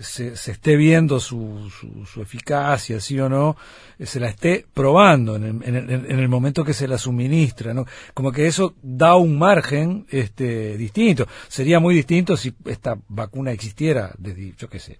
se, 0.00 0.32
esté 0.32 0.76
viendo 0.76 1.20
su, 1.20 1.70
su, 1.70 2.20
eficacia, 2.20 3.00
sí 3.00 3.18
o 3.18 3.28
no, 3.28 3.56
se 3.98 4.20
la 4.20 4.28
esté 4.28 4.66
probando 4.74 5.36
en 5.36 5.62
el, 5.62 5.90
en, 5.90 6.18
el, 6.18 6.28
momento 6.28 6.64
que 6.64 6.74
se 6.74 6.88
la 6.88 6.98
suministra, 6.98 7.72
¿no? 7.72 7.86
Como 8.12 8.32
que 8.32 8.46
eso 8.46 8.74
da 8.82 9.16
un 9.16 9.38
margen 9.38 10.06
este, 10.10 10.76
distinto. 10.76 11.26
Sería 11.48 11.80
muy 11.80 11.94
distinto 11.94 12.36
si 12.36 12.54
esta 12.66 12.98
vacuna 13.08 13.52
existiera 13.52 14.12
desde, 14.18 14.54
yo 14.56 14.68
qué 14.68 14.78
sé, 14.78 14.98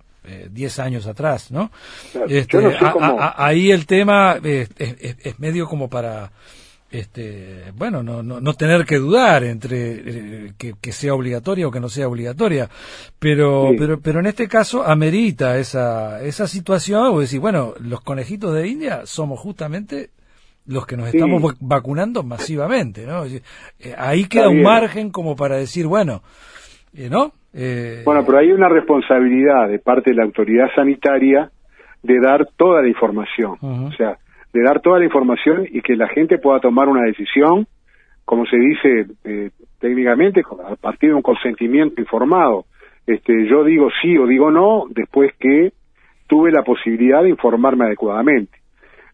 10 0.50 0.78
eh, 0.78 0.82
años 0.82 1.06
atrás, 1.06 1.50
¿no? 1.50 1.70
Este, 2.28 2.58
ahí 3.36 3.70
el 3.70 3.86
tema 3.86 4.38
es, 4.42 4.70
es 4.78 5.38
medio 5.38 5.66
como 5.66 5.88
para 5.88 6.30
este, 6.90 7.72
bueno, 7.74 8.02
no, 8.02 8.22
no, 8.22 8.40
no 8.40 8.54
tener 8.54 8.84
que 8.84 8.96
dudar 8.96 9.42
entre 9.44 10.46
eh, 10.46 10.52
que, 10.56 10.92
sea 10.92 11.14
obligatoria 11.14 11.66
o 11.66 11.70
que 11.70 11.80
no 11.80 11.88
sea 11.88 12.08
obligatoria, 12.08 12.70
pero, 13.18 13.72
pero, 13.76 14.00
pero 14.00 14.20
en 14.20 14.26
este 14.26 14.48
caso 14.48 14.84
amerita 14.86 15.58
esa, 15.58 16.22
esa 16.22 16.46
situación, 16.46 17.08
o 17.08 17.20
decir, 17.20 17.40
bueno, 17.40 17.74
los 17.80 18.00
conejitos 18.02 18.54
de 18.54 18.68
India 18.68 19.02
somos 19.04 19.40
justamente 19.40 20.10
los 20.64 20.86
que 20.86 20.96
nos 20.96 21.08
estamos 21.08 21.54
vacunando 21.60 22.22
masivamente, 22.22 23.04
¿no? 23.04 23.24
Eh, 23.24 23.42
ahí 23.96 24.26
queda 24.26 24.48
un 24.48 24.62
margen 24.62 25.10
como 25.10 25.36
para 25.36 25.56
decir, 25.56 25.86
bueno, 25.86 26.22
eh, 27.56 27.96
¿no? 27.98 28.04
bueno, 28.04 28.24
pero 28.26 28.38
hay 28.38 28.52
una 28.52 28.68
responsabilidad 28.68 29.68
de 29.68 29.78
parte 29.78 30.10
de 30.10 30.16
la 30.16 30.24
autoridad 30.24 30.68
sanitaria 30.74 31.50
de 32.02 32.20
dar 32.20 32.46
toda 32.56 32.82
la 32.82 32.88
información, 32.88 33.56
o 33.60 33.90
sea, 33.92 34.18
de 34.52 34.62
dar 34.62 34.80
toda 34.80 34.98
la 34.98 35.04
información 35.04 35.66
y 35.70 35.80
que 35.80 35.96
la 35.96 36.08
gente 36.08 36.38
pueda 36.38 36.60
tomar 36.60 36.88
una 36.88 37.02
decisión, 37.02 37.66
como 38.24 38.46
se 38.46 38.56
dice 38.56 39.06
eh, 39.24 39.50
técnicamente, 39.80 40.42
a 40.64 40.76
partir 40.76 41.10
de 41.10 41.14
un 41.14 41.22
consentimiento 41.22 42.00
informado. 42.00 42.66
Este, 43.06 43.46
yo 43.48 43.64
digo 43.64 43.88
sí 44.02 44.16
o 44.18 44.26
digo 44.26 44.50
no 44.50 44.84
después 44.90 45.32
que 45.38 45.72
tuve 46.26 46.50
la 46.50 46.62
posibilidad 46.62 47.22
de 47.22 47.30
informarme 47.30 47.86
adecuadamente. 47.86 48.58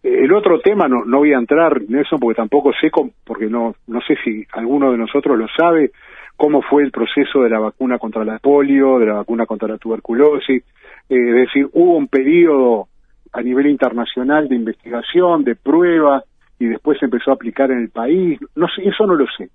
El 0.02 0.32
otro 0.32 0.60
tema, 0.60 0.88
no, 0.88 1.04
no 1.04 1.18
voy 1.18 1.32
a 1.32 1.38
entrar 1.38 1.80
en 1.88 1.96
eso 1.96 2.18
porque 2.18 2.36
tampoco 2.36 2.72
sé, 2.72 2.90
porque 3.24 3.46
no, 3.46 3.74
no 3.86 4.00
sé 4.00 4.16
si 4.24 4.44
alguno 4.52 4.90
de 4.90 4.98
nosotros 4.98 5.38
lo 5.38 5.46
sabe, 5.56 5.92
cómo 6.36 6.62
fue 6.62 6.82
el 6.82 6.90
proceso 6.90 7.42
de 7.42 7.50
la 7.50 7.58
vacuna 7.58 7.98
contra 7.98 8.24
la 8.24 8.38
polio, 8.38 8.98
de 8.98 9.06
la 9.06 9.14
vacuna 9.14 9.46
contra 9.46 9.68
la 9.68 9.78
tuberculosis. 9.78 10.62
Eh, 11.08 11.28
es 11.28 11.34
decir, 11.34 11.68
hubo 11.72 11.96
un 11.96 12.08
periodo 12.08 12.88
a 13.32 13.42
nivel 13.42 13.66
internacional 13.66 14.48
de 14.48 14.56
investigación, 14.56 15.44
de 15.44 15.54
prueba, 15.54 16.24
y 16.58 16.66
después 16.66 16.98
se 16.98 17.06
empezó 17.06 17.30
a 17.30 17.34
aplicar 17.34 17.70
en 17.70 17.78
el 17.78 17.90
país. 17.90 18.38
No 18.54 18.68
sé, 18.68 18.86
eso 18.86 19.06
no 19.06 19.14
lo 19.14 19.26
sé. 19.36 19.48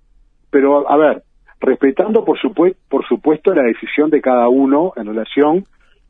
Pero, 0.50 0.90
a 0.90 0.96
ver, 0.96 1.22
respetando 1.60 2.24
por, 2.24 2.38
supuesto, 2.38 2.78
por 2.88 3.06
supuesto 3.06 3.54
la 3.54 3.62
decisión 3.62 4.10
de 4.10 4.20
cada 4.20 4.48
uno 4.48 4.92
en 4.96 5.06
relación 5.06 5.64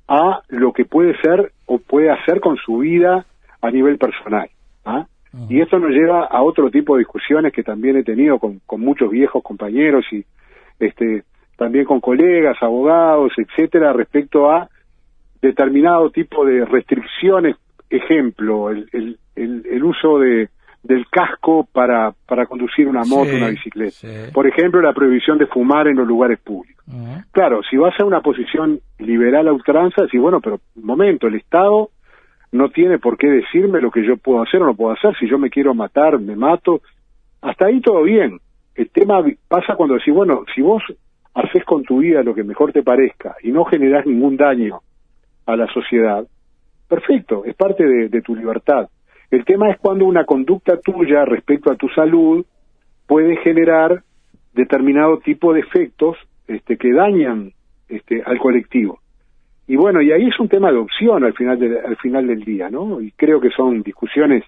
a 0.08 0.40
lo 0.48 0.72
que 0.72 0.84
puede 0.84 1.16
ser 1.20 1.52
o 1.66 1.78
puede 1.78 2.10
hacer 2.10 2.40
con 2.40 2.56
su 2.56 2.78
vida 2.78 3.26
a 3.60 3.70
nivel 3.70 3.98
personal. 3.98 4.48
¿ah? 4.84 5.06
Y 5.48 5.60
esto 5.60 5.78
nos 5.78 5.90
lleva 5.90 6.24
a 6.24 6.42
otro 6.42 6.70
tipo 6.70 6.94
de 6.94 7.00
discusiones 7.00 7.52
que 7.52 7.62
también 7.62 7.96
he 7.96 8.02
tenido 8.02 8.38
con, 8.38 8.60
con 8.64 8.80
muchos 8.80 9.10
viejos 9.10 9.42
compañeros 9.42 10.04
y 10.10 10.24
este, 10.78 11.24
también 11.56 11.84
con 11.84 12.00
colegas, 12.00 12.56
abogados, 12.60 13.32
etcétera, 13.36 13.92
respecto 13.92 14.50
a 14.50 14.68
determinado 15.40 16.10
tipo 16.10 16.44
de 16.44 16.64
restricciones, 16.64 17.56
ejemplo, 17.90 18.70
el, 18.70 18.88
el, 18.92 19.18
el, 19.34 19.84
uso 19.84 20.18
de, 20.18 20.48
del 20.82 21.06
casco 21.08 21.66
para, 21.72 22.12
para 22.26 22.46
conducir 22.46 22.88
una 22.88 23.04
moto, 23.04 23.34
una 23.34 23.48
bicicleta. 23.48 23.96
Por 24.32 24.46
ejemplo, 24.46 24.80
la 24.80 24.92
prohibición 24.92 25.38
de 25.38 25.46
fumar 25.46 25.88
en 25.88 25.96
los 25.96 26.06
lugares 26.06 26.38
públicos. 26.40 26.84
Claro, 27.32 27.60
si 27.68 27.76
vas 27.76 27.98
a 28.00 28.04
una 28.04 28.20
posición 28.20 28.80
liberal 28.98 29.46
a 29.48 29.52
ultranza, 29.52 30.06
sí, 30.10 30.18
bueno, 30.18 30.40
pero 30.40 30.60
un 30.76 30.84
momento, 30.84 31.26
el 31.26 31.34
Estado 31.34 31.90
no 32.50 32.70
tiene 32.70 32.98
por 32.98 33.18
qué 33.18 33.26
decirme 33.28 33.80
lo 33.80 33.90
que 33.90 34.06
yo 34.06 34.16
puedo 34.16 34.42
hacer 34.42 34.62
o 34.62 34.66
no 34.66 34.74
puedo 34.74 34.92
hacer. 34.92 35.14
Si 35.18 35.28
yo 35.28 35.38
me 35.38 35.50
quiero 35.50 35.74
matar, 35.74 36.18
me 36.18 36.34
mato. 36.34 36.80
Hasta 37.42 37.66
ahí 37.66 37.80
todo 37.80 38.02
bien. 38.02 38.40
El 38.78 38.90
tema 38.90 39.24
pasa 39.48 39.74
cuando 39.74 39.96
decís, 39.96 40.14
bueno, 40.14 40.44
si 40.54 40.62
vos 40.62 40.80
haces 41.34 41.64
con 41.64 41.82
tu 41.82 41.98
vida 41.98 42.22
lo 42.22 42.32
que 42.32 42.44
mejor 42.44 42.72
te 42.72 42.84
parezca 42.84 43.34
y 43.42 43.50
no 43.50 43.64
generás 43.64 44.06
ningún 44.06 44.36
daño 44.36 44.82
a 45.46 45.56
la 45.56 45.66
sociedad, 45.66 46.24
perfecto, 46.86 47.44
es 47.44 47.56
parte 47.56 47.84
de, 47.84 48.22
tu 48.22 48.36
libertad. 48.36 48.88
El 49.32 49.44
tema 49.44 49.68
es 49.68 49.78
cuando 49.78 50.04
una 50.04 50.24
conducta 50.24 50.78
tuya 50.78 51.24
respecto 51.24 51.72
a 51.72 51.74
tu 51.74 51.88
salud 51.88 52.46
puede 53.08 53.38
generar 53.38 54.04
determinado 54.54 55.18
tipo 55.18 55.52
de 55.52 55.60
efectos 55.60 56.16
este, 56.46 56.76
que 56.76 56.92
dañan 56.92 57.50
este, 57.88 58.22
al 58.24 58.38
colectivo. 58.38 59.00
Y 59.66 59.74
bueno, 59.74 60.00
y 60.02 60.12
ahí 60.12 60.28
es 60.28 60.38
un 60.38 60.48
tema 60.48 60.70
de 60.70 60.78
opción 60.78 61.24
al 61.24 61.34
final, 61.34 61.58
al 61.84 61.96
final 61.96 62.28
del 62.28 62.44
día, 62.44 62.70
¿no? 62.70 63.00
Y 63.00 63.10
creo 63.10 63.40
que 63.40 63.50
son 63.50 63.82
discusiones 63.82 64.44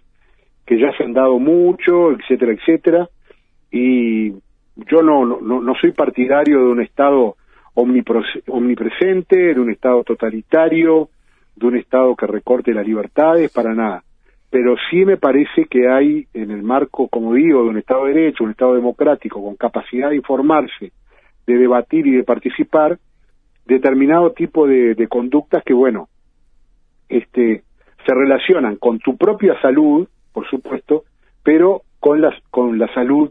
que 0.64 0.78
ya 0.78 0.92
se 0.96 1.02
han 1.02 1.14
dado 1.14 1.40
mucho, 1.40 2.12
etcétera, 2.12 2.52
etcétera. 2.52 3.08
Y 3.70 4.32
yo 4.76 5.02
no, 5.02 5.24
no, 5.24 5.60
no 5.60 5.74
soy 5.80 5.92
partidario 5.92 6.58
de 6.58 6.70
un 6.72 6.82
Estado 6.82 7.36
omnipresente, 7.74 9.54
de 9.54 9.60
un 9.60 9.70
Estado 9.70 10.02
totalitario, 10.04 11.08
de 11.56 11.66
un 11.66 11.76
Estado 11.76 12.16
que 12.16 12.26
recorte 12.26 12.74
las 12.74 12.86
libertades, 12.86 13.52
para 13.52 13.74
nada. 13.74 14.02
Pero 14.50 14.74
sí 14.90 15.04
me 15.04 15.16
parece 15.16 15.66
que 15.66 15.88
hay 15.88 16.26
en 16.34 16.50
el 16.50 16.62
marco, 16.62 17.08
como 17.08 17.34
digo, 17.34 17.62
de 17.62 17.68
un 17.68 17.78
Estado 17.78 18.06
de 18.06 18.14
Derecho, 18.14 18.44
un 18.44 18.50
Estado 18.50 18.74
democrático, 18.74 19.42
con 19.42 19.54
capacidad 19.56 20.10
de 20.10 20.16
informarse, 20.16 20.92
de 21.46 21.56
debatir 21.56 22.06
y 22.06 22.16
de 22.16 22.24
participar, 22.24 22.98
determinado 23.66 24.32
tipo 24.32 24.66
de, 24.66 25.06
conductas 25.08 25.62
que, 25.64 25.72
bueno, 25.72 26.08
este, 27.08 27.62
se 28.04 28.14
relacionan 28.14 28.76
con 28.76 28.98
tu 28.98 29.16
propia 29.16 29.60
salud, 29.60 30.08
por 30.32 30.48
supuesto, 30.48 31.04
pero 31.44 31.82
con, 32.00 32.20
las, 32.20 32.34
con 32.50 32.78
la 32.78 32.92
salud 32.92 33.30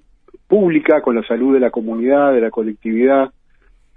pública, 0.49 1.01
con 1.01 1.15
la 1.15 1.23
salud 1.23 1.53
de 1.53 1.61
la 1.61 1.69
comunidad, 1.69 2.33
de 2.33 2.41
la 2.41 2.49
colectividad. 2.49 3.31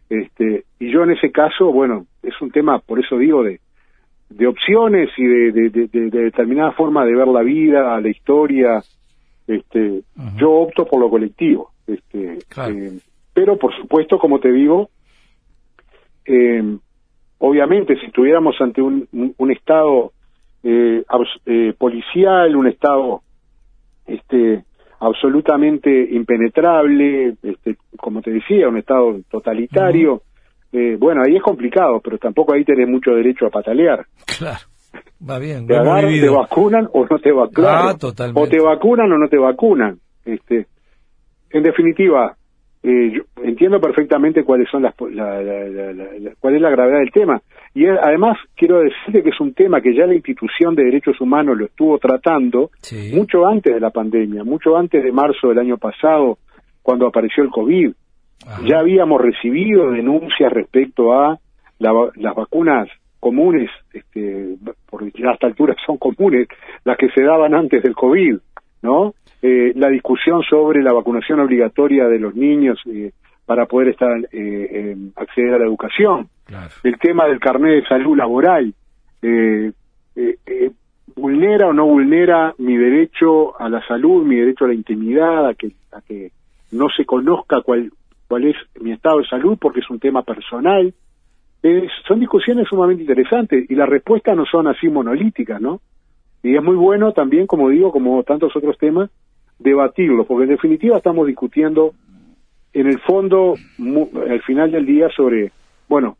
Este, 0.08 0.64
y 0.78 0.92
yo 0.92 1.02
en 1.02 1.12
ese 1.12 1.32
caso, 1.32 1.72
bueno, 1.72 2.06
es 2.22 2.40
un 2.40 2.52
tema, 2.52 2.78
por 2.78 3.00
eso 3.00 3.18
digo, 3.18 3.42
de, 3.42 3.60
de 4.28 4.46
opciones 4.46 5.08
y 5.16 5.24
de, 5.24 5.70
de, 5.70 6.10
determinada 6.10 6.72
forma 6.72 7.04
de 7.04 7.16
ver 7.16 7.28
la 7.28 7.42
vida, 7.42 8.00
la 8.00 8.08
historia. 8.08 8.82
Este, 9.46 10.02
Yo 10.36 10.50
opto 10.52 10.84
por 10.86 11.00
lo 11.00 11.10
colectivo. 11.10 11.70
Este, 11.86 12.38
eh, 12.68 13.00
pero, 13.34 13.58
por 13.58 13.74
supuesto, 13.74 14.18
como 14.18 14.38
te 14.38 14.52
digo, 14.52 14.90
eh, 16.26 16.78
obviamente 17.38 17.96
si 17.98 18.06
estuviéramos 18.06 18.54
ante 18.60 18.80
un, 18.80 19.08
un, 19.36 19.50
estado 19.50 20.12
eh, 20.62 21.02
eh, 21.46 21.74
policial, 21.76 22.54
un 22.54 22.68
estado 22.68 23.22
este 24.06 24.64
absolutamente 25.02 25.90
impenetrable, 26.12 27.34
este, 27.42 27.76
como 27.98 28.22
te 28.22 28.30
decía, 28.30 28.68
un 28.68 28.78
estado 28.78 29.18
totalitario, 29.28 30.22
eh, 30.72 30.96
bueno, 30.98 31.22
ahí 31.26 31.36
es 31.36 31.42
complicado, 31.42 32.00
pero 32.02 32.18
tampoco 32.18 32.54
ahí 32.54 32.64
tenés 32.64 32.88
mucho 32.88 33.10
derecho 33.10 33.46
a 33.46 33.50
patalear. 33.50 34.06
Claro. 34.38 34.60
Va 35.28 35.38
bien, 35.38 35.66
te, 35.66 35.74
te 35.74 36.28
vacunan 36.28 36.88
o 36.92 37.06
no 37.08 37.18
te 37.18 37.32
vacunan. 37.32 37.88
Ah, 37.88 37.96
totalmente. 37.98 38.40
O 38.40 38.48
te 38.48 38.60
vacunan 38.60 39.10
o 39.10 39.18
no 39.18 39.28
te 39.28 39.38
vacunan. 39.38 39.98
Este, 40.24 40.66
en 41.50 41.62
definitiva, 41.62 42.36
eh, 42.84 43.12
yo 43.14 43.22
entiendo 43.44 43.80
perfectamente 43.80 44.42
cuáles 44.42 44.68
son 44.68 44.82
las, 44.82 44.94
cuál 44.94 46.54
es 46.54 46.60
la 46.60 46.70
gravedad 46.70 46.98
del 46.98 47.12
tema. 47.12 47.40
Y 47.74 47.86
además 47.86 48.36
quiero 48.56 48.80
decirte 48.80 49.22
que 49.22 49.30
es 49.30 49.40
un 49.40 49.54
tema 49.54 49.80
que 49.80 49.94
ya 49.94 50.06
la 50.06 50.14
institución 50.14 50.74
de 50.74 50.84
derechos 50.84 51.20
humanos 51.20 51.56
lo 51.56 51.66
estuvo 51.66 51.98
tratando 51.98 52.70
mucho 53.12 53.46
antes 53.46 53.72
de 53.72 53.80
la 53.80 53.90
pandemia, 53.90 54.44
mucho 54.44 54.76
antes 54.76 55.02
de 55.02 55.12
marzo 55.12 55.48
del 55.48 55.60
año 55.60 55.78
pasado, 55.78 56.38
cuando 56.82 57.06
apareció 57.06 57.44
el 57.44 57.50
COVID. 57.50 57.92
Ya 58.66 58.80
habíamos 58.80 59.20
recibido 59.20 59.92
denuncias 59.92 60.52
respecto 60.52 61.12
a 61.12 61.38
las 61.78 62.34
vacunas 62.34 62.88
comunes, 63.20 63.70
este, 63.92 64.56
porque 64.90 65.12
ya 65.16 65.30
a 65.30 65.34
esta 65.34 65.46
altura 65.46 65.76
son 65.86 65.96
comunes, 65.96 66.48
las 66.84 66.98
que 66.98 67.08
se 67.10 67.22
daban 67.22 67.54
antes 67.54 67.80
del 67.80 67.94
COVID, 67.94 68.36
¿no? 68.82 69.14
Eh, 69.44 69.72
la 69.74 69.88
discusión 69.88 70.44
sobre 70.48 70.84
la 70.84 70.92
vacunación 70.92 71.40
obligatoria 71.40 72.06
de 72.06 72.20
los 72.20 72.32
niños 72.36 72.78
eh, 72.86 73.10
para 73.44 73.66
poder 73.66 73.88
estar 73.88 74.16
eh, 74.30 74.96
acceder 75.16 75.54
a 75.54 75.58
la 75.58 75.64
educación, 75.64 76.28
el 76.84 76.96
tema 77.00 77.26
del 77.26 77.40
carnet 77.40 77.82
de 77.82 77.88
salud 77.88 78.16
laboral, 78.16 78.72
vulnera 81.16 81.66
o 81.66 81.72
no 81.72 81.86
vulnera 81.86 82.54
mi 82.58 82.76
derecho 82.76 83.60
a 83.60 83.68
la 83.68 83.84
salud, 83.84 84.24
mi 84.24 84.36
derecho 84.36 84.64
a 84.64 84.68
la 84.68 84.74
intimidad, 84.74 85.48
a 85.48 85.54
que, 85.54 85.72
a 85.90 86.00
que 86.02 86.30
no 86.70 86.86
se 86.96 87.04
conozca 87.04 87.62
cuál, 87.62 87.90
cuál 88.28 88.44
es 88.44 88.56
mi 88.80 88.92
estado 88.92 89.18
de 89.18 89.26
salud 89.26 89.58
porque 89.60 89.80
es 89.80 89.90
un 89.90 89.98
tema 89.98 90.22
personal. 90.22 90.94
son 92.06 92.20
discusiones 92.20 92.68
sumamente 92.68 93.02
interesantes 93.02 93.68
y 93.68 93.74
las 93.74 93.88
respuestas 93.88 94.36
no 94.36 94.46
son 94.46 94.68
así 94.68 94.88
monolíticas, 94.88 95.60
¿no? 95.60 95.80
Y 96.44 96.54
es 96.54 96.62
muy 96.62 96.76
bueno 96.76 97.12
también, 97.12 97.48
como 97.48 97.70
digo, 97.70 97.90
como 97.90 98.22
tantos 98.22 98.54
otros 98.54 98.78
temas, 98.78 99.10
debatirlo, 99.58 100.24
porque 100.24 100.44
en 100.44 100.50
definitiva 100.50 100.96
estamos 100.96 101.26
discutiendo 101.26 101.92
en 102.72 102.86
el 102.86 102.98
fondo, 103.00 103.54
al 104.28 104.42
final 104.42 104.70
del 104.70 104.86
día, 104.86 105.08
sobre, 105.14 105.52
bueno, 105.88 106.16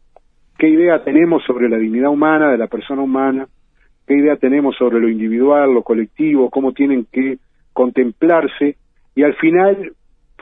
qué 0.59 0.69
idea 0.69 1.03
tenemos 1.03 1.43
sobre 1.45 1.69
la 1.69 1.79
dignidad 1.79 2.11
humana, 2.11 2.51
de 2.51 2.59
la 2.59 2.67
persona 2.67 3.03
humana, 3.03 3.49
qué 4.07 4.15
idea 4.15 4.37
tenemos 4.37 4.77
sobre 4.77 5.01
lo 5.01 5.09
individual, 5.09 5.73
lo 5.73 5.83
colectivo, 5.83 6.51
cómo 6.51 6.73
tienen 6.73 7.07
que 7.11 7.39
contemplarse, 7.73 8.77
y 9.15 9.23
al 9.23 9.35
final 9.37 9.93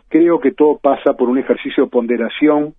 creo 0.09 0.40
que 0.40 0.50
todo 0.50 0.79
pasa 0.79 1.14
por 1.14 1.29
un 1.29 1.38
ejercicio 1.38 1.85
de 1.85 1.90
ponderación 1.90 2.74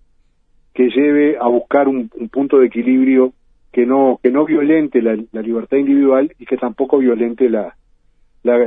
que 0.74 0.90
lleve 0.90 1.38
a 1.38 1.48
buscar 1.48 1.88
un, 1.88 2.10
punto 2.32 2.60
de 2.60 2.68
equilibrio 2.68 3.34
que 3.72 3.86
no 3.86 4.20
que 4.22 4.32
no 4.32 4.46
violente 4.46 5.02
la, 5.02 5.16
libertad 5.42 5.78
individual 5.78 6.34
y 6.38 6.46
que 6.46 6.58
tampoco 6.58 6.98
violente 6.98 7.50
la, 7.50 7.76
la, 8.44 8.58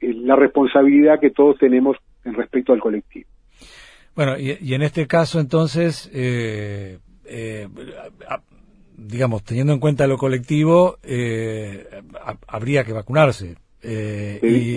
la 0.00 0.36
responsabilidad 0.36 1.20
que 1.20 1.30
todos 1.30 1.58
tenemos 1.58 1.96
en 2.24 2.34
respecto 2.34 2.72
al 2.72 2.80
colectivo. 2.80 3.28
Bueno, 4.14 4.36
y, 4.36 4.74
en 4.74 4.82
este 4.82 5.06
caso 5.06 5.38
entonces, 5.38 6.10
eh, 6.12 6.98
eh, 7.24 7.68
digamos, 8.96 9.44
teniendo 9.44 9.72
en 9.72 9.78
cuenta 9.78 10.08
lo 10.08 10.18
colectivo, 10.18 10.98
eh, 11.04 11.86
habría 12.48 12.82
que 12.82 12.92
vacunarse. 12.92 13.54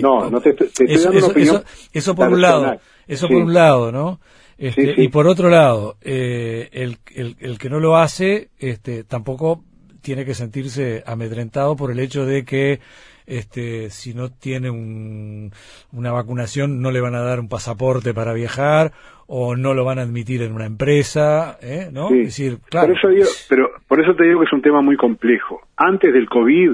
no, 0.00 0.30
no 0.30 0.40
te, 0.40 0.50
estoy 0.50 0.86
eso, 0.88 1.10
dando 1.10 1.18
una 1.18 1.26
opinión 1.26 1.62
eso, 1.92 2.14
por 2.14 2.28
un 2.28 2.40
lado, 2.40 2.80
eso 3.08 3.26
por 3.26 3.38
un 3.38 3.52
lado, 3.52 3.90
¿no? 3.90 4.20
Este, 4.58 4.94
y 5.02 5.08
por 5.08 5.26
otro 5.26 5.48
lado, 5.50 5.96
el, 6.02 6.98
el, 7.12 7.36
el, 7.40 7.58
que 7.58 7.68
no 7.68 7.80
lo 7.80 7.96
hace, 7.96 8.50
este, 8.60 9.02
tampoco 9.02 9.64
tiene 10.02 10.24
que 10.24 10.34
sentirse 10.34 11.02
amedrentado 11.04 11.74
por 11.74 11.90
el 11.90 11.98
hecho 11.98 12.26
de 12.26 12.44
que 12.44 12.78
este, 13.26 13.90
si 13.90 14.14
no 14.14 14.30
tiene 14.30 14.70
una 14.70 16.12
vacunación 16.12 16.80
no 16.80 16.90
le 16.90 17.00
van 17.00 17.14
a 17.14 17.22
dar 17.22 17.40
un 17.40 17.48
pasaporte 17.48 18.14
para 18.14 18.32
viajar 18.32 18.92
o 19.26 19.56
no 19.56 19.74
lo 19.74 19.84
van 19.84 19.98
a 19.98 20.02
admitir 20.02 20.42
en 20.42 20.52
una 20.52 20.66
empresa, 20.66 21.56
¿eh? 21.62 21.88
¿no? 21.92 22.08
Es 22.10 22.26
decir, 22.26 22.58
claro. 22.68 22.88
Por 22.88 22.96
eso, 22.98 23.08
digo, 23.08 23.28
pero 23.48 23.70
por 23.88 24.00
eso 24.00 24.14
te 24.14 24.24
digo 24.24 24.40
que 24.40 24.46
es 24.46 24.52
un 24.52 24.62
tema 24.62 24.82
muy 24.82 24.96
complejo. 24.96 25.60
Antes 25.76 26.12
del 26.12 26.28
COVID, 26.28 26.72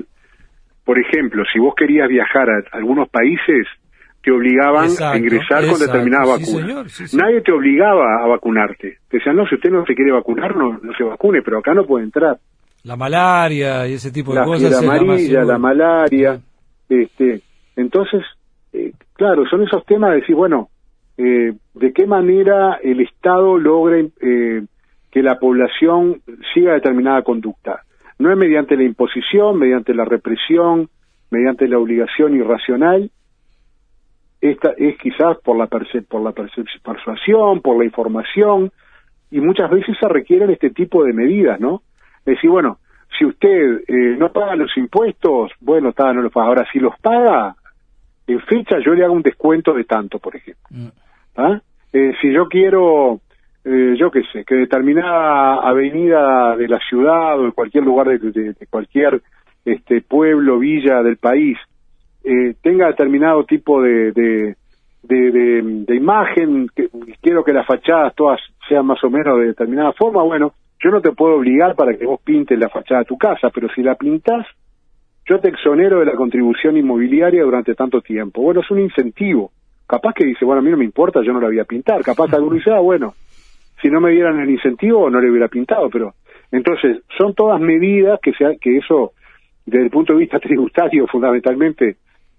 por 0.84 0.98
ejemplo, 0.98 1.44
si 1.52 1.58
vos 1.58 1.74
querías 1.76 2.08
viajar 2.08 2.48
a 2.50 2.76
algunos 2.76 3.08
países, 3.10 3.66
te 4.22 4.32
obligaban 4.32 4.88
a 5.00 5.16
ingresar 5.16 5.66
con 5.66 5.78
determinadas 5.78 6.40
vacunas. 6.40 7.14
Nadie 7.14 7.42
te 7.42 7.52
obligaba 7.52 8.24
a 8.24 8.26
vacunarte. 8.26 8.98
Te 9.08 9.18
decían, 9.18 9.36
no, 9.36 9.46
si 9.46 9.54
usted 9.54 9.70
no 9.70 9.84
se 9.86 9.94
quiere 9.94 10.12
vacunar, 10.12 10.56
no, 10.56 10.78
no 10.78 10.92
se 10.96 11.04
vacune, 11.04 11.42
pero 11.42 11.58
acá 11.58 11.74
no 11.74 11.84
puede 11.84 12.04
entrar. 12.04 12.38
La 12.84 12.96
malaria 12.96 13.86
y 13.86 13.94
ese 13.94 14.10
tipo 14.10 14.34
de 14.34 14.44
cosas. 14.44 14.70
La 14.70 14.78
amarilla, 14.78 15.44
la 15.44 15.58
malaria. 15.58 16.40
Este, 16.88 17.42
entonces, 17.76 18.22
eh, 18.72 18.92
claro, 19.14 19.44
son 19.48 19.62
esos 19.62 19.84
temas 19.84 20.10
de 20.10 20.20
decir, 20.20 20.34
bueno, 20.34 20.68
eh, 21.16 21.52
¿de 21.74 21.92
qué 21.92 22.06
manera 22.06 22.78
el 22.82 23.00
Estado 23.00 23.58
logra 23.58 23.98
eh, 23.98 24.62
que 25.10 25.22
la 25.22 25.38
población 25.38 26.22
siga 26.54 26.74
determinada 26.74 27.22
conducta? 27.22 27.82
No 28.18 28.30
es 28.30 28.36
mediante 28.36 28.76
la 28.76 28.84
imposición, 28.84 29.58
mediante 29.58 29.94
la 29.94 30.04
represión, 30.04 30.88
mediante 31.30 31.68
la 31.68 31.78
obligación 31.78 32.34
irracional, 32.34 33.10
esta 34.40 34.72
es 34.76 34.96
quizás 34.98 35.36
por 35.42 35.56
la, 35.56 35.66
por 35.66 36.20
la 36.22 36.32
persuasión, 36.32 37.60
por 37.60 37.78
la 37.78 37.84
información, 37.84 38.70
y 39.30 39.40
muchas 39.40 39.70
veces 39.70 39.96
se 40.00 40.08
requieren 40.08 40.50
este 40.50 40.70
tipo 40.70 41.04
de 41.04 41.12
medidas, 41.12 41.60
¿no? 41.60 41.82
Es 42.28 42.34
decir, 42.34 42.50
bueno, 42.50 42.78
si 43.18 43.24
usted 43.24 43.80
eh, 43.88 44.16
no 44.18 44.30
paga 44.30 44.54
los 44.54 44.76
impuestos, 44.76 45.50
bueno, 45.60 45.88
está, 45.88 46.12
no 46.12 46.20
los 46.20 46.30
paga. 46.30 46.48
Ahora, 46.48 46.66
si 46.70 46.78
los 46.78 46.92
paga, 47.00 47.56
en 48.26 48.40
fecha 48.40 48.76
yo 48.84 48.92
le 48.92 49.02
hago 49.02 49.14
un 49.14 49.22
descuento 49.22 49.72
de 49.72 49.84
tanto, 49.84 50.18
por 50.18 50.36
ejemplo. 50.36 50.66
Mm. 50.68 50.88
¿Ah? 51.36 51.60
Eh, 51.90 52.12
si 52.20 52.30
yo 52.30 52.46
quiero, 52.48 53.20
eh, 53.64 53.94
yo 53.98 54.10
qué 54.10 54.24
sé, 54.30 54.44
que 54.44 54.56
determinada 54.56 55.66
avenida 55.66 56.54
de 56.54 56.68
la 56.68 56.78
ciudad 56.80 57.40
o 57.40 57.44
de 57.44 57.52
cualquier 57.52 57.84
lugar 57.84 58.08
de, 58.08 58.18
de 58.18 58.66
cualquier 58.68 59.22
este 59.64 60.02
pueblo, 60.02 60.58
villa 60.58 61.02
del 61.02 61.16
país, 61.16 61.56
eh, 62.24 62.56
tenga 62.62 62.88
determinado 62.88 63.44
tipo 63.44 63.80
de, 63.80 64.12
de, 64.12 64.54
de, 65.02 65.96
imagen, 65.96 66.68
que, 66.76 66.90
quiero 67.22 67.42
que 67.42 67.54
las 67.54 67.66
fachadas 67.66 68.14
todas 68.14 68.38
sean 68.68 68.84
más 68.84 69.02
o 69.02 69.08
menos 69.08 69.38
de 69.38 69.46
determinada 69.46 69.92
forma, 69.94 70.22
bueno, 70.22 70.52
yo 70.80 70.90
no 70.90 71.00
te 71.00 71.12
puedo 71.12 71.36
obligar 71.36 71.74
para 71.74 71.96
que 71.96 72.06
vos 72.06 72.20
pintes 72.22 72.58
la 72.58 72.68
fachada 72.68 73.00
de 73.00 73.06
tu 73.06 73.18
casa, 73.18 73.50
pero 73.52 73.68
si 73.74 73.82
la 73.82 73.96
pintas, 73.96 74.46
yo 75.26 75.40
te 75.40 75.48
exonero 75.48 76.00
de 76.00 76.06
la 76.06 76.12
contribución 76.12 76.76
inmobiliaria 76.76 77.42
durante 77.42 77.74
tanto 77.74 78.00
tiempo. 78.00 78.42
Bueno, 78.42 78.60
es 78.60 78.70
un 78.70 78.78
incentivo. 78.78 79.50
Capaz 79.86 80.14
que 80.14 80.24
dice, 80.24 80.44
bueno, 80.44 80.60
a 80.60 80.62
mí 80.62 80.70
no 80.70 80.76
me 80.76 80.84
importa, 80.84 81.20
yo 81.22 81.32
no 81.32 81.40
la 81.40 81.48
voy 81.48 81.58
a 81.58 81.64
pintar. 81.64 82.02
Capaz 82.02 82.32
alguno 82.32 82.54
dice, 82.54 82.70
ah, 82.70 82.80
bueno, 82.80 83.14
si 83.82 83.88
no 83.88 84.00
me 84.00 84.10
dieran 84.10 84.38
el 84.40 84.50
incentivo 84.50 85.10
no 85.10 85.20
le 85.20 85.30
hubiera 85.30 85.48
pintado, 85.48 85.88
pero 85.90 86.14
entonces 86.50 87.02
son 87.16 87.34
todas 87.34 87.60
medidas 87.60 88.20
que, 88.22 88.32
sea, 88.32 88.50
que 88.60 88.78
eso, 88.78 89.12
desde 89.66 89.84
el 89.84 89.90
punto 89.90 90.12
de 90.12 90.20
vista 90.20 90.38
tributario 90.40 91.06
fundamentalmente, 91.06 91.96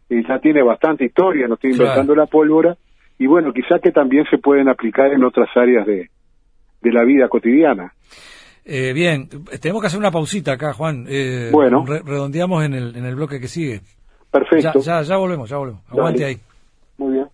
y 0.10 0.28
ya 0.28 0.40
tiene 0.40 0.64
bastante 0.64 1.06
historia, 1.06 1.48
no 1.48 1.54
estoy 1.54 1.72
inventando 1.72 2.16
la 2.16 2.26
pólvora, 2.26 2.76
y 3.20 3.28
bueno, 3.28 3.54
quizás 3.54 3.82
que 3.82 3.92
también 3.92 4.26
se 4.30 4.38
pueden 4.38 4.70
aplicar 4.70 5.14
en 5.14 5.24
otras 5.24 5.50
áreas 5.56 5.86
de, 5.86 6.10
de 6.82 6.92
la 6.92 7.04
vida 7.04 7.28
cotidiana. 7.28 7.94
Eh, 8.66 8.94
bien, 8.94 9.28
tenemos 9.60 9.82
que 9.82 9.88
hacer 9.88 10.00
una 10.00 10.12
pausita 10.12 10.54
acá, 10.54 10.74
Juan. 10.74 11.06
Eh, 11.10 11.50
bueno. 11.52 11.86
redondeamos 11.86 12.64
en 12.64 12.74
el, 12.74 12.96
en 12.96 13.06
el 13.06 13.16
bloque 13.16 13.40
que 13.40 13.48
sigue. 13.48 13.82
Perfecto. 14.32 14.80
Ya, 14.80 15.02
ya, 15.02 15.18
volvemos, 15.18 15.50
ya 15.50 15.58
volvemos. 15.58 15.82
Aguante 15.90 16.26
ahí. 16.26 16.38
Muy 16.98 17.14
bien. 17.14 17.28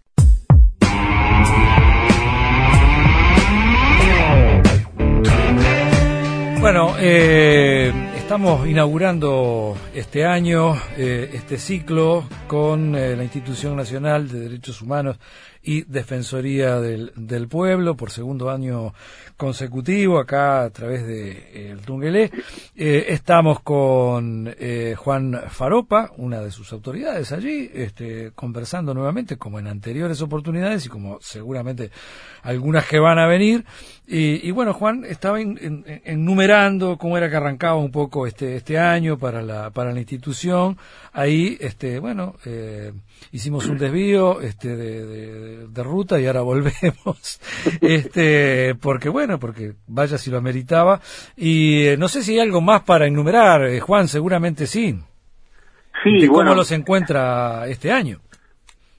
Bueno, 6.61 6.95
eh, 6.99 7.91
Estamos 8.25 8.67
inaugurando 8.67 9.77
este 9.93 10.25
año, 10.25 10.73
eh, 10.97 11.29
este 11.33 11.59
ciclo, 11.59 12.23
con 12.47 12.95
eh, 12.95 13.15
la 13.15 13.21
Institución 13.21 13.75
Nacional 13.75 14.27
de 14.27 14.39
Derechos 14.39 14.81
Humanos 14.81 15.19
y 15.65 15.81
Defensoría 15.81 16.79
del, 16.79 17.11
del 17.15 17.47
Pueblo 17.47 17.95
por 17.95 18.11
segundo 18.11 18.51
año 18.51 18.93
consecutivo 19.35 20.19
acá 20.19 20.63
a 20.63 20.69
través 20.69 21.05
de 21.05 21.31
eh, 21.31 21.69
el 21.71 21.81
Tungelé. 21.81 22.31
Eh, 22.75 23.05
estamos 23.09 23.61
con 23.61 24.53
eh, 24.57 24.95
Juan 24.97 25.41
Faropa, 25.49 26.11
una 26.17 26.39
de 26.39 26.51
sus 26.51 26.71
autoridades 26.71 27.31
allí, 27.31 27.69
este, 27.73 28.31
conversando 28.33 28.93
nuevamente 28.93 29.37
como 29.37 29.59
en 29.59 29.67
anteriores 29.67 30.21
oportunidades 30.21 30.85
y 30.85 30.89
como 30.89 31.19
seguramente 31.21 31.91
algunas 32.43 32.85
que 32.85 32.99
van 32.99 33.19
a 33.19 33.27
venir. 33.27 33.65
Y, 34.07 34.51
bueno, 34.51 34.73
Juan 34.73 35.03
estaba 35.03 35.39
enumerando 35.41 36.95
cómo 36.99 37.17
era 37.17 37.27
que 37.27 37.37
arrancaba 37.37 37.77
un 37.77 37.91
poco 37.91 38.27
este, 38.27 38.55
este 38.55 38.77
año 38.77 39.17
para 39.17 39.41
la, 39.41 39.71
para 39.71 39.91
la 39.93 39.99
institución. 39.99 40.77
Ahí, 41.17 41.55
este, 41.61 41.99
bueno, 41.99 42.33
hicimos 43.31 43.69
un 43.69 43.77
desvío 43.77 44.41
este, 44.41 44.75
de, 44.75 45.67
de, 45.67 45.83
ruta 45.83 46.19
y 46.19 46.27
ahora 46.27 46.41
volvemos, 46.41 47.39
este, 47.81 48.75
porque 48.75 49.07
bueno, 49.07 49.39
porque 49.39 49.75
vaya 49.87 50.17
si 50.17 50.29
lo 50.29 50.37
ameritaba. 50.37 50.99
Y 51.37 51.87
eh, 51.87 51.97
no 51.97 52.09
sé 52.09 52.21
si 52.21 52.33
hay 52.33 52.39
algo 52.39 52.59
más 52.59 52.83
para 52.83 53.07
enumerar, 53.07 53.63
eh, 53.63 53.79
Juan, 53.79 54.09
seguramente 54.09 54.67
sí. 54.67 54.95
Sí, 56.03 56.27
¿Cómo 56.27 56.53
los 56.53 56.71
encuentra 56.73 57.65
este 57.67 57.91
año? 57.91 58.19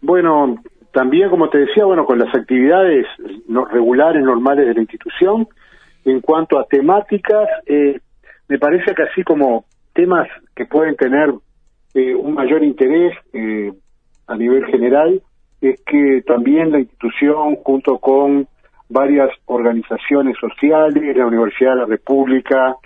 Bueno, 0.01 0.57
también, 0.93 1.29
como 1.29 1.51
te 1.51 1.59
decía, 1.59 1.85
bueno, 1.85 2.07
con 2.07 2.19
las 2.19 2.35
actividades 2.35 3.07
regulares, 3.71 4.23
normales 4.23 4.67
de 4.67 4.75
la 4.75 4.81
institución, 4.81 5.47
en 6.07 6.21
cuanto 6.21 6.59
a 6.59 6.65
temáticas, 6.65 7.47
eh, 7.67 8.01
me 8.49 8.59
parece 8.59 8.95
que 8.95 9.03
así 9.03 9.23
como 9.23 9.67
temas 9.93 10.27
que 10.55 10.65
pueden 10.65 10.97
tener 10.97 11.35
un 11.97 12.35
mayor 12.35 12.63
interés, 12.63 13.15
a 14.27 14.37
nivel 14.37 14.67
general 14.67 15.23
es 15.61 15.81
que 15.85 16.23
también 16.27 16.71
la 16.71 16.81
institución, 16.81 17.57
junto 17.57 17.99
con 17.99 18.47
varias 18.89 19.31
organizaciones 19.47 20.37
sociales, 20.39 21.17
la 21.17 21.27
Universidad 21.27 21.73
de 21.73 21.81
la 21.81 21.87
República, 21.87 22.77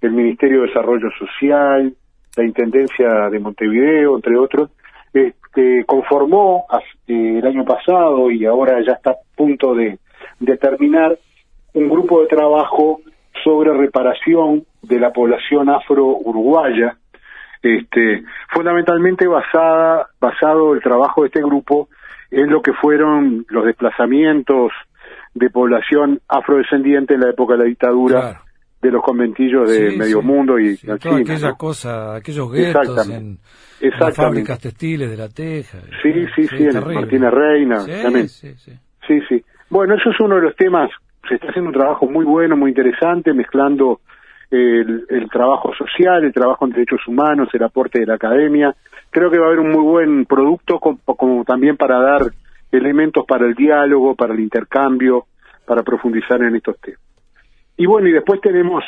el 0.00 0.12
Ministerio 0.12 0.62
de 0.62 0.68
Desarrollo 0.68 1.08
Social, 1.18 1.94
la 2.36 2.44
Intendencia 2.44 3.28
de 3.30 3.38
Montevideo, 3.38 4.16
entre 4.16 4.36
otros, 4.36 4.70
este, 5.12 5.84
conformó 5.84 6.64
eh, 7.06 7.38
el 7.38 7.46
año 7.46 7.64
pasado 7.64 8.30
y 8.30 8.46
ahora 8.46 8.80
ya 8.84 8.92
está 8.92 9.10
a 9.10 9.16
punto 9.36 9.74
de, 9.74 9.98
de 10.40 10.56
terminar 10.56 11.18
un 11.74 11.88
grupo 11.88 12.22
de 12.22 12.28
trabajo 12.28 13.00
sobre 13.44 13.72
reparación 13.72 14.64
de 14.82 14.98
la 14.98 15.12
población 15.12 15.68
afro-uruguaya, 15.68 16.96
este, 17.62 18.24
fundamentalmente 18.52 19.26
basada, 19.26 20.08
basado 20.20 20.74
el 20.74 20.82
trabajo 20.82 21.22
de 21.22 21.28
este 21.28 21.42
grupo 21.42 21.88
en 22.30 22.50
lo 22.50 22.60
que 22.60 22.72
fueron 22.72 23.46
los 23.48 23.64
desplazamientos 23.64 24.72
de 25.34 25.48
población 25.50 26.20
afrodescendiente 26.28 27.14
en 27.14 27.20
la 27.20 27.30
época 27.30 27.54
de 27.54 27.58
la 27.60 27.64
dictadura 27.64 28.40
de 28.80 28.90
los 28.90 29.02
conventillos 29.02 29.70
de 29.70 29.96
medio 29.96 30.22
mundo 30.22 30.58
y 30.58 30.76
sí, 30.76 30.88
toda 31.00 31.18
aquella 31.18 31.52
cosa, 31.52 32.16
aquellos 32.16 32.50
guetos 32.50 33.08
en, 33.08 33.38
las 33.80 34.16
fábricas 34.16 34.58
textiles 34.58 35.08
de 35.08 35.16
la 35.16 35.28
Teja. 35.28 35.78
Sí, 36.02 36.12
sí, 36.34 36.48
sí, 36.48 36.64
en 36.64 36.94
Martínez 36.94 37.30
Reina. 37.30 37.80
Sí, 37.80 38.54
sí. 38.56 38.72
Sí, 39.06 39.44
Bueno, 39.70 39.94
eso 39.94 40.10
es 40.10 40.20
uno 40.20 40.36
de 40.36 40.42
los 40.42 40.56
temas, 40.56 40.90
se 41.28 41.34
está 41.34 41.48
haciendo 41.48 41.70
un 41.70 41.76
trabajo 41.76 42.06
muy 42.06 42.24
bueno, 42.24 42.56
muy 42.56 42.70
interesante, 42.70 43.32
mezclando 43.32 44.00
el, 44.52 45.28
trabajo 45.30 45.74
social, 45.74 46.24
el 46.24 46.32
trabajo 46.32 46.66
en 46.66 46.72
derechos 46.72 47.00
humanos, 47.06 47.48
el 47.52 47.62
aporte 47.62 48.00
de 48.00 48.06
la 48.06 48.14
academia. 48.14 48.74
Creo 49.10 49.30
que 49.30 49.38
va 49.38 49.46
a 49.46 49.48
haber 49.48 49.60
un 49.60 49.70
muy 49.70 49.82
buen 49.82 50.26
producto 50.26 50.78
como, 50.78 51.44
también 51.44 51.76
para 51.76 51.98
dar 51.98 52.32
elementos 52.70 53.24
para 53.26 53.46
el 53.46 53.54
diálogo, 53.54 54.14
para 54.14 54.34
el 54.34 54.40
intercambio, 54.40 55.26
para 55.66 55.82
profundizar 55.82 56.42
en 56.42 56.56
estos 56.56 56.78
temas. 56.80 57.00
Y 57.76 57.86
bueno, 57.86 58.08
y 58.08 58.12
después 58.12 58.40
tenemos 58.40 58.84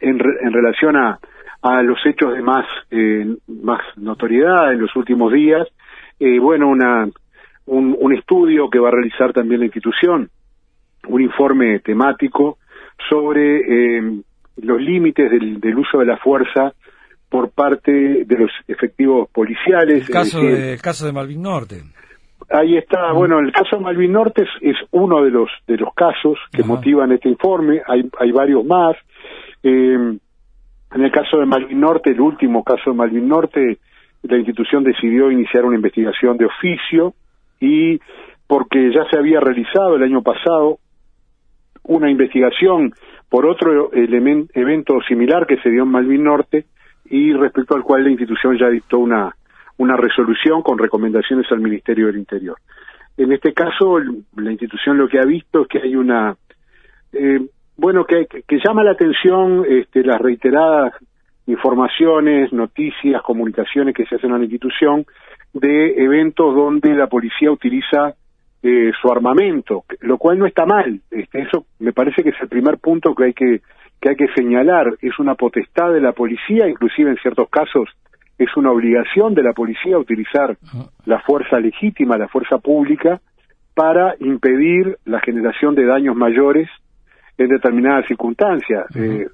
en, 0.00 0.20
en 0.20 0.52
relación 0.52 0.96
a, 0.96 1.18
a 1.62 1.82
los 1.82 1.98
hechos 2.06 2.34
de 2.34 2.42
más, 2.42 2.66
eh, 2.90 3.26
más 3.48 3.80
notoriedad 3.96 4.72
en 4.72 4.80
los 4.80 4.94
últimos 4.94 5.32
días, 5.32 5.66
eh, 6.20 6.38
bueno, 6.38 6.68
una, 6.68 7.08
un, 7.66 7.96
un 7.98 8.14
estudio 8.14 8.70
que 8.70 8.78
va 8.78 8.88
a 8.88 8.92
realizar 8.92 9.32
también 9.32 9.60
la 9.60 9.66
institución, 9.66 10.30
un 11.08 11.20
informe 11.20 11.80
temático 11.80 12.58
sobre 13.08 13.98
eh, 13.98 14.22
los 14.62 14.80
límites 14.80 15.30
del, 15.30 15.60
del, 15.60 15.78
uso 15.78 15.98
de 15.98 16.06
la 16.06 16.16
fuerza 16.16 16.72
por 17.28 17.50
parte 17.50 17.92
de 18.24 18.36
los 18.38 18.50
efectivos 18.66 19.28
policiales. 19.30 20.08
El 20.08 20.14
caso, 20.14 20.40
de, 20.40 20.78
caso 20.82 21.06
de 21.06 21.12
Malvin 21.12 21.42
Norte. 21.42 21.82
Ahí 22.50 22.76
está, 22.76 23.12
mm. 23.12 23.16
bueno, 23.16 23.38
el 23.40 23.52
caso 23.52 23.76
de 23.76 23.82
Malvin 23.82 24.12
Norte 24.12 24.44
es, 24.62 24.76
uno 24.92 25.22
de 25.22 25.30
los 25.30 25.50
de 25.66 25.76
los 25.76 25.92
casos 25.94 26.38
que 26.52 26.62
motivan 26.62 27.12
este 27.12 27.28
informe, 27.28 27.82
hay, 27.86 28.08
hay 28.18 28.32
varios 28.32 28.64
más. 28.64 28.96
Eh, 29.62 30.18
en 30.90 31.02
el 31.02 31.10
caso 31.12 31.38
de 31.38 31.44
Malvin 31.44 31.80
Norte, 31.80 32.10
el 32.10 32.20
último 32.20 32.64
caso 32.64 32.90
de 32.90 32.96
Malvin 32.96 33.28
Norte, 33.28 33.78
la 34.22 34.36
institución 34.38 34.82
decidió 34.82 35.30
iniciar 35.30 35.64
una 35.66 35.76
investigación 35.76 36.38
de 36.38 36.46
oficio 36.46 37.12
y 37.60 38.00
porque 38.46 38.90
ya 38.94 39.04
se 39.10 39.18
había 39.18 39.40
realizado 39.40 39.96
el 39.96 40.02
año 40.02 40.22
pasado 40.22 40.78
una 41.88 42.10
investigación 42.10 42.94
por 43.28 43.46
otro 43.46 43.90
evento 43.92 45.00
similar 45.06 45.46
que 45.46 45.58
se 45.58 45.70
dio 45.70 45.82
en 45.82 45.90
Malvin 45.90 46.24
Norte 46.24 46.66
y 47.06 47.32
respecto 47.32 47.74
al 47.74 47.82
cual 47.82 48.04
la 48.04 48.10
institución 48.10 48.56
ya 48.58 48.68
dictó 48.68 48.98
una, 48.98 49.34
una 49.78 49.96
resolución 49.96 50.62
con 50.62 50.78
recomendaciones 50.78 51.50
al 51.50 51.60
Ministerio 51.60 52.06
del 52.06 52.18
Interior. 52.18 52.56
En 53.16 53.32
este 53.32 53.52
caso, 53.52 53.98
la 54.36 54.50
institución 54.50 54.98
lo 54.98 55.08
que 55.08 55.18
ha 55.18 55.24
visto 55.24 55.62
es 55.62 55.68
que 55.68 55.78
hay 55.80 55.96
una, 55.96 56.36
eh, 57.12 57.40
bueno, 57.76 58.04
que, 58.04 58.26
que, 58.26 58.58
llama 58.64 58.84
la 58.84 58.92
atención 58.92 59.64
este, 59.68 60.04
las 60.04 60.20
reiteradas 60.20 60.94
informaciones, 61.46 62.52
noticias, 62.52 63.22
comunicaciones 63.22 63.94
que 63.94 64.04
se 64.04 64.16
hacen 64.16 64.32
a 64.32 64.38
la 64.38 64.44
institución 64.44 65.06
de 65.54 66.04
eventos 66.04 66.54
donde 66.54 66.94
la 66.94 67.06
policía 67.06 67.50
utiliza 67.50 68.14
eh, 68.62 68.90
su 69.00 69.10
armamento, 69.10 69.84
lo 70.00 70.18
cual 70.18 70.38
no 70.38 70.46
está 70.46 70.66
mal. 70.66 71.00
Este, 71.10 71.42
eso 71.42 71.66
me 71.78 71.92
parece 71.92 72.22
que 72.22 72.30
es 72.30 72.40
el 72.40 72.48
primer 72.48 72.78
punto 72.78 73.14
que 73.14 73.24
hay 73.24 73.34
que, 73.34 73.60
que 74.00 74.10
hay 74.10 74.16
que 74.16 74.28
señalar. 74.34 74.94
Es 75.00 75.18
una 75.18 75.34
potestad 75.34 75.92
de 75.92 76.00
la 76.00 76.12
policía, 76.12 76.68
inclusive 76.68 77.10
en 77.10 77.16
ciertos 77.16 77.48
casos 77.48 77.88
es 78.38 78.56
una 78.56 78.70
obligación 78.70 79.34
de 79.34 79.42
la 79.42 79.52
policía 79.52 79.98
utilizar 79.98 80.56
la 81.04 81.20
fuerza 81.20 81.58
legítima, 81.58 82.16
la 82.16 82.28
fuerza 82.28 82.58
pública, 82.58 83.20
para 83.74 84.14
impedir 84.20 84.96
la 85.04 85.20
generación 85.20 85.74
de 85.74 85.84
daños 85.84 86.16
mayores 86.16 86.68
en 87.36 87.48
determinadas 87.48 88.06
circunstancias. 88.06 88.86
Eh, 88.94 89.26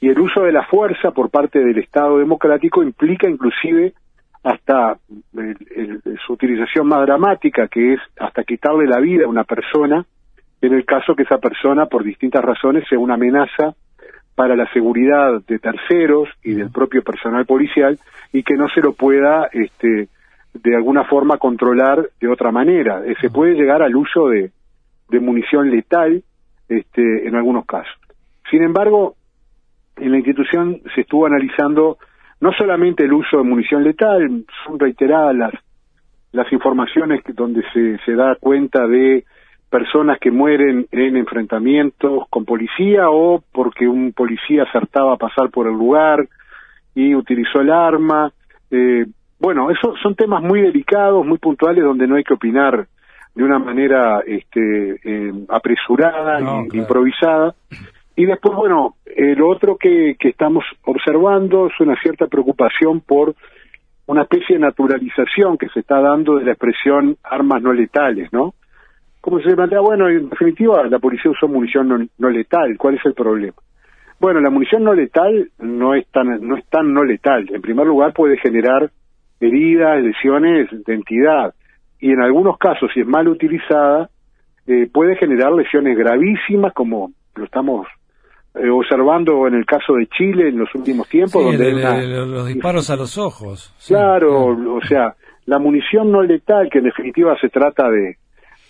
y 0.00 0.08
el 0.08 0.18
uso 0.18 0.42
de 0.42 0.52
la 0.52 0.64
fuerza 0.64 1.10
por 1.10 1.30
parte 1.30 1.60
del 1.60 1.78
Estado 1.78 2.18
democrático 2.18 2.82
implica 2.82 3.28
inclusive 3.28 3.94
hasta 4.42 4.96
su 6.26 6.32
utilización 6.32 6.88
más 6.88 7.06
dramática, 7.06 7.68
que 7.68 7.94
es 7.94 8.00
hasta 8.18 8.42
quitarle 8.44 8.86
la 8.86 9.00
vida 9.00 9.24
a 9.24 9.28
una 9.28 9.44
persona, 9.44 10.04
en 10.60 10.72
el 10.72 10.84
caso 10.84 11.14
que 11.14 11.22
esa 11.22 11.38
persona, 11.38 11.86
por 11.86 12.04
distintas 12.04 12.44
razones, 12.44 12.84
sea 12.88 12.98
una 12.98 13.14
amenaza 13.14 13.74
para 14.34 14.56
la 14.56 14.70
seguridad 14.72 15.42
de 15.46 15.58
terceros 15.58 16.28
y 16.42 16.54
del 16.54 16.70
propio 16.70 17.02
personal 17.02 17.44
policial 17.46 17.98
y 18.32 18.42
que 18.42 18.54
no 18.54 18.68
se 18.68 18.80
lo 18.80 18.94
pueda 18.94 19.48
este, 19.52 20.08
de 20.54 20.76
alguna 20.76 21.04
forma 21.04 21.38
controlar 21.38 22.08
de 22.20 22.28
otra 22.28 22.50
manera. 22.50 23.02
Eh, 23.04 23.14
se 23.20 23.30
puede 23.30 23.54
llegar 23.54 23.82
al 23.82 23.94
uso 23.94 24.28
de, 24.28 24.50
de 25.10 25.20
munición 25.20 25.70
letal 25.70 26.22
este, 26.68 27.28
en 27.28 27.36
algunos 27.36 27.66
casos. 27.66 27.94
Sin 28.50 28.62
embargo, 28.62 29.14
en 29.96 30.10
la 30.10 30.18
institución 30.18 30.80
se 30.94 31.02
estuvo 31.02 31.26
analizando 31.26 31.98
no 32.42 32.52
solamente 32.52 33.04
el 33.04 33.12
uso 33.12 33.36
de 33.36 33.44
munición 33.44 33.84
letal, 33.84 34.44
son 34.66 34.76
reiteradas 34.76 35.34
las, 35.36 35.52
las 36.32 36.52
informaciones 36.52 37.22
donde 37.34 37.62
se, 37.72 37.98
se 38.04 38.14
da 38.16 38.34
cuenta 38.34 38.84
de 38.88 39.24
personas 39.70 40.18
que 40.18 40.32
mueren 40.32 40.88
en 40.90 41.16
enfrentamientos 41.16 42.24
con 42.28 42.44
policía 42.44 43.10
o 43.10 43.44
porque 43.52 43.86
un 43.86 44.12
policía 44.12 44.64
acertaba 44.64 45.14
a 45.14 45.18
pasar 45.18 45.50
por 45.50 45.68
el 45.68 45.74
lugar 45.74 46.28
y 46.96 47.14
utilizó 47.14 47.60
el 47.60 47.70
arma. 47.70 48.32
Eh, 48.72 49.06
bueno, 49.38 49.70
esos 49.70 50.00
son 50.02 50.16
temas 50.16 50.42
muy 50.42 50.62
delicados, 50.62 51.24
muy 51.24 51.38
puntuales, 51.38 51.84
donde 51.84 52.08
no 52.08 52.16
hay 52.16 52.24
que 52.24 52.34
opinar 52.34 52.88
de 53.36 53.44
una 53.44 53.60
manera 53.60 54.20
este, 54.26 55.00
eh, 55.04 55.32
apresurada, 55.48 56.40
improvisada. 56.72 57.54
Y 58.16 58.26
después, 58.26 58.54
bueno, 58.54 58.96
el 59.06 59.40
otro 59.42 59.76
que, 59.76 60.16
que 60.18 60.28
estamos 60.28 60.64
observando 60.84 61.68
es 61.68 61.80
una 61.80 61.96
cierta 62.00 62.26
preocupación 62.26 63.00
por 63.00 63.34
una 64.06 64.22
especie 64.22 64.56
de 64.56 64.62
naturalización 64.62 65.56
que 65.56 65.68
se 65.68 65.80
está 65.80 66.00
dando 66.00 66.36
de 66.36 66.44
la 66.44 66.52
expresión 66.52 67.16
armas 67.22 67.62
no 67.62 67.72
letales, 67.72 68.32
¿no? 68.32 68.54
Como 69.20 69.40
se 69.40 69.54
plantea, 69.54 69.80
bueno, 69.80 70.08
en 70.08 70.28
definitiva, 70.28 70.84
la 70.88 70.98
policía 70.98 71.30
usó 71.30 71.46
munición 71.46 72.10
no, 72.18 72.30
letal, 72.30 72.76
¿cuál 72.76 72.96
es 72.96 73.06
el 73.06 73.14
problema? 73.14 73.54
Bueno, 74.18 74.40
la 74.40 74.50
munición 74.50 74.82
no 74.82 74.94
letal 74.94 75.48
no 75.60 75.94
es 75.94 76.06
tan 76.08 76.46
no 76.46 76.56
es 76.56 76.66
tan 76.66 76.92
no 76.92 77.04
letal. 77.04 77.46
En 77.52 77.62
primer 77.62 77.86
lugar, 77.86 78.12
puede 78.12 78.36
generar 78.38 78.90
heridas, 79.40 80.02
lesiones 80.02 80.68
de 80.84 80.94
entidad 80.94 81.54
y 82.00 82.10
en 82.10 82.20
algunos 82.20 82.58
casos, 82.58 82.90
si 82.92 83.00
es 83.00 83.06
mal 83.06 83.28
utilizada, 83.28 84.10
eh, 84.66 84.88
puede 84.92 85.16
generar 85.16 85.52
lesiones 85.52 85.96
gravísimas, 85.96 86.72
como 86.72 87.12
lo 87.36 87.44
estamos 87.44 87.86
eh, 88.54 88.68
observando 88.68 89.46
en 89.46 89.54
el 89.54 89.64
caso 89.64 89.94
de 89.94 90.06
Chile 90.08 90.48
en 90.48 90.58
los 90.58 90.74
últimos 90.74 91.08
tiempos. 91.08 91.42
donde 91.42 91.72
los 91.72 92.46
disparos 92.46 92.90
a 92.90 92.96
los 92.96 93.16
ojos. 93.16 93.74
Claro, 93.86 94.48
o 94.48 94.80
sea, 94.86 95.14
la 95.46 95.58
munición 95.58 96.12
no 96.12 96.22
letal, 96.22 96.68
que 96.70 96.78
en 96.78 96.84
definitiva 96.84 97.36
se 97.40 97.48
trata 97.48 97.90
de, 97.90 98.18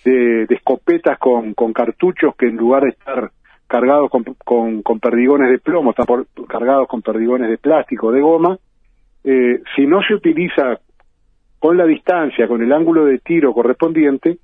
de, 0.04 0.46
escopetas 0.54 1.18
con, 1.18 1.54
con, 1.54 1.72
cartuchos 1.72 2.34
que 2.36 2.46
en 2.46 2.56
lugar 2.56 2.84
de 2.84 2.90
estar 2.90 3.30
cargados 3.66 4.10
con, 4.10 4.24
con, 4.82 5.00
perdigones 5.00 5.50
de 5.50 5.58
plomo, 5.58 5.90
están 5.90 6.06
cargados 6.48 6.86
con 6.88 7.02
perdigones 7.02 7.48
de 7.48 7.58
plástico, 7.58 8.12
de 8.12 8.20
goma, 8.20 8.58
eh, 9.24 9.62
si 9.74 9.86
no 9.86 10.02
se 10.02 10.14
utiliza 10.14 10.78
con 11.58 11.76
la 11.76 11.86
distancia, 11.86 12.46
con 12.46 12.62
el 12.62 12.72
ángulo 12.72 13.04
de 13.04 13.18
tiro 13.18 13.52
correspondiente, 13.52 14.38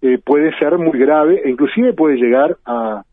eh, 0.00 0.18
puede 0.18 0.56
ser 0.58 0.78
muy 0.78 0.98
grave 0.98 1.42
e 1.44 1.50
inclusive 1.50 1.92
puede 1.92 2.16
llegar 2.16 2.56
a, 2.66 3.04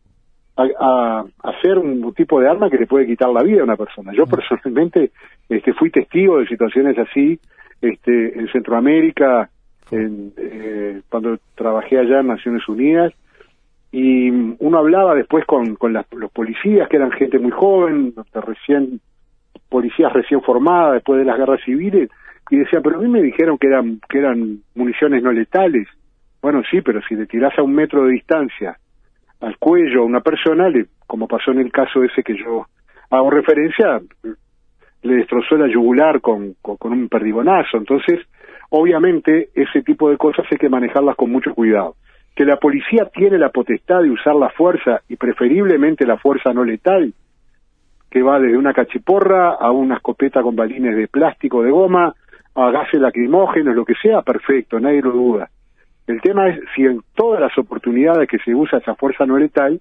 a, 0.60 1.24
a, 1.44 1.62
ser 1.62 1.78
un 1.78 2.14
tipo 2.14 2.40
de 2.40 2.50
arma 2.50 2.70
que 2.70 2.78
le 2.78 2.88
puede 2.88 3.06
quitar 3.06 3.30
la 3.30 3.44
vida 3.44 3.62
a 3.62 3.64
una 3.64 3.78
persona. 3.78 4.12
Yo 4.14 4.26
personalmente 4.26 5.12
este, 5.48 5.74
fui 5.74 5.90
testigo 5.90 6.40
de 6.40 6.48
situaciones 6.48 6.98
así 6.98 7.40
este, 7.82 8.38
en 8.38 8.48
Centroamérica, 8.52 9.50
en, 9.92 10.34
eh, 10.38 11.02
cuando 11.10 11.38
trabajé 11.56 12.00
allá 12.00 12.20
en 12.20 12.28
Naciones 12.28 12.68
Unidas, 12.68 13.14
y 13.92 14.30
uno 14.30 14.78
hablaba 14.78 15.16
después 15.16 15.46
con, 15.46 15.76
con 15.76 15.94
los 15.94 16.32
policías, 16.32 16.88
que 16.90 16.98
eran 16.98 17.12
gente 17.12 17.40
muy 17.40 17.52
joven, 17.52 18.14
recién 18.34 19.00
policías 19.68 20.14
recién 20.14 20.42
formadas 20.42 20.94
después 20.94 21.20
de 21.20 21.26
las 21.26 21.38
guerras 21.38 21.62
civiles, 21.64 22.10
y 22.52 22.58
decían, 22.58 22.82
pero 22.84 22.98
a 22.98 23.02
mí 23.02 23.08
me 23.08 23.22
dijeron 23.22 23.58
que 23.58 23.68
eran, 23.68 24.00
que 24.10 24.20
eran 24.20 24.60
municiones 24.76 25.24
no 25.24 25.32
letales. 25.32 25.88
Bueno, 26.42 26.64
sí, 26.70 26.82
pero 26.82 27.02
si 27.08 27.16
le 27.16 27.28
tirás 27.28 27.58
a 27.58 27.64
un 27.64 27.74
metro 27.74 28.06
de 28.06 28.14
distancia 28.14 28.78
al 29.42 29.58
cuello 29.58 30.02
a 30.02 30.06
una 30.06 30.22
persona, 30.22 30.70
le, 30.70 30.88
como 31.08 31.28
pasó 31.28 31.52
en 31.52 31.60
el 31.60 31.72
caso 31.72 32.04
ese 32.04 32.24
que 32.24 32.38
yo 32.38 32.68
hago 33.10 33.30
referencia, 33.30 34.02
le 35.02 35.16
destrozó 35.16 35.56
la 35.56 35.68
yugular 35.68 36.22
con, 36.22 36.56
con 36.62 36.92
un 36.92 37.08
perdigonazo. 37.10 37.78
Entonces, 37.78 38.20
Obviamente, 38.70 39.50
ese 39.56 39.82
tipo 39.82 40.10
de 40.10 40.18
cosas 40.18 40.46
hay 40.52 40.58
que 40.58 40.70
manejarlas 40.70 41.16
con 41.16 41.32
mucho 41.32 41.54
cuidado. 41.54 41.96
Que 42.36 42.46
la 42.46 42.58
policía 42.58 43.10
tiene 43.14 43.38
la 43.38 43.50
potestad 43.50 44.04
de 44.04 44.12
usar 44.12 44.36
la 44.36 44.50
fuerza 44.50 45.02
y 45.10 45.16
preferiblemente 45.16 46.06
la 46.06 46.18
fuerza 46.18 46.54
no 46.54 46.64
letal, 46.64 47.14
que 48.12 48.22
va 48.22 48.40
desde 48.40 48.58
una 48.58 48.74
cachiporra 48.74 49.56
a 49.56 49.72
una 49.72 49.96
escopeta 49.96 50.42
con 50.44 50.56
balines 50.56 50.96
de 50.96 51.08
plástico, 51.08 51.64
de 51.64 51.72
goma, 51.72 52.14
a 52.56 52.72
gases 52.72 53.02
lacrimógenos, 53.02 53.76
lo 53.76 53.86
que 53.86 53.96
sea, 53.96 54.22
perfecto, 54.22 54.80
nadie 54.80 55.02
lo 55.02 55.12
duda. 55.12 55.50
El 56.10 56.22
tema 56.22 56.50
es 56.50 56.60
si 56.76 56.82
en 56.82 57.04
todas 57.14 57.40
las 57.40 57.56
oportunidades 57.60 58.28
que 58.28 58.40
se 58.40 58.56
usa 58.56 58.80
esa 58.80 58.96
fuerza 58.96 59.28
no 59.28 59.38
letal, 59.38 59.80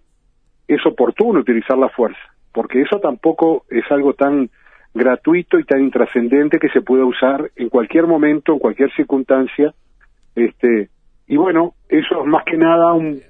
es 0.69 0.85
oportuno 0.85 1.41
utilizar 1.41 1.79
la 1.79 1.89
fuerza, 1.89 2.21
porque 2.53 2.83
eso 2.83 3.01
tampoco 3.01 3.65
es 3.71 3.91
algo 3.91 4.13
tan 4.13 4.51
gratuito 4.93 5.59
y 5.59 5.65
tan 5.65 5.81
intrascendente 5.81 6.59
que 6.59 6.69
se 6.69 6.83
pueda 6.83 7.07
usar 7.07 7.51
en 7.57 7.71
cualquier 7.71 8.07
momento, 8.07 8.53
en 8.53 8.59
cualquier 8.59 8.93
circunstancia. 8.95 9.73
Este, 10.35 10.91
y 11.29 11.39
bueno, 11.39 11.73
eso 11.89 12.21
es 12.21 12.27
más 12.27 12.45
que 12.45 12.59
nada 12.59 12.93
un, 12.93 13.23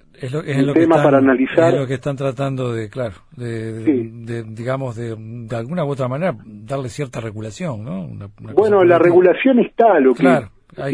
tema 0.75 1.01
para 1.01 1.19
analizar. 1.19 1.75
Es 1.75 1.81
lo 1.81 1.87
que 1.87 1.95
están 1.95 2.17
tratando 2.17 2.73
de, 2.73 2.91
claro, 2.91 3.15
de, 3.37 4.43
digamos, 4.49 4.97
de, 4.97 5.15
de, 5.17 5.57
alguna 5.57 5.85
u 5.85 5.91
otra 5.91 6.09
manera, 6.09 6.37
darle 6.45 6.89
cierta 6.89 7.21
regulación, 7.21 7.85
¿no? 7.85 8.29
bueno, 8.55 8.83
la 8.83 8.99
regulación 8.99 9.61
está, 9.61 10.01
lo 10.01 10.15
que 10.15 10.25
claro, 10.75 10.91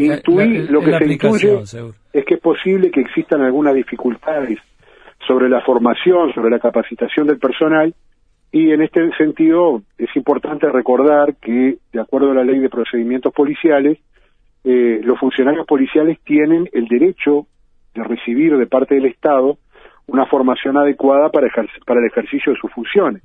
lo 0.69 0.81
que 0.81 0.97
se 0.97 1.05
intuye 1.13 1.59
es 2.13 2.25
que 2.25 2.35
es 2.35 2.41
posible 2.41 2.91
que 2.91 3.01
existan 3.01 3.41
algunas 3.41 3.75
dificultades 3.75 4.59
sobre 5.27 5.49
la 5.49 5.61
formación, 5.61 6.33
sobre 6.33 6.49
la 6.49 6.59
capacitación 6.59 7.27
del 7.27 7.39
personal, 7.39 7.93
y 8.51 8.71
en 8.71 8.81
este 8.81 9.09
sentido 9.17 9.81
es 9.97 10.15
importante 10.15 10.69
recordar 10.69 11.35
que, 11.41 11.77
de 11.91 11.99
acuerdo 11.99 12.31
a 12.31 12.35
la 12.35 12.43
ley 12.43 12.59
de 12.59 12.69
procedimientos 12.69 13.33
policiales, 13.33 13.99
eh, 14.63 15.01
los 15.03 15.19
funcionarios 15.19 15.65
policiales 15.67 16.19
tienen 16.23 16.69
el 16.71 16.87
derecho 16.87 17.47
de 17.93 18.03
recibir 18.03 18.55
de 18.57 18.65
parte 18.65 18.95
del 18.95 19.05
Estado 19.05 19.57
una 20.07 20.25
formación 20.25 20.77
adecuada 20.77 21.29
para, 21.29 21.47
para 21.85 21.99
el 21.99 22.05
ejercicio 22.05 22.53
de 22.53 22.59
sus 22.59 22.71
funciones. 22.71 23.23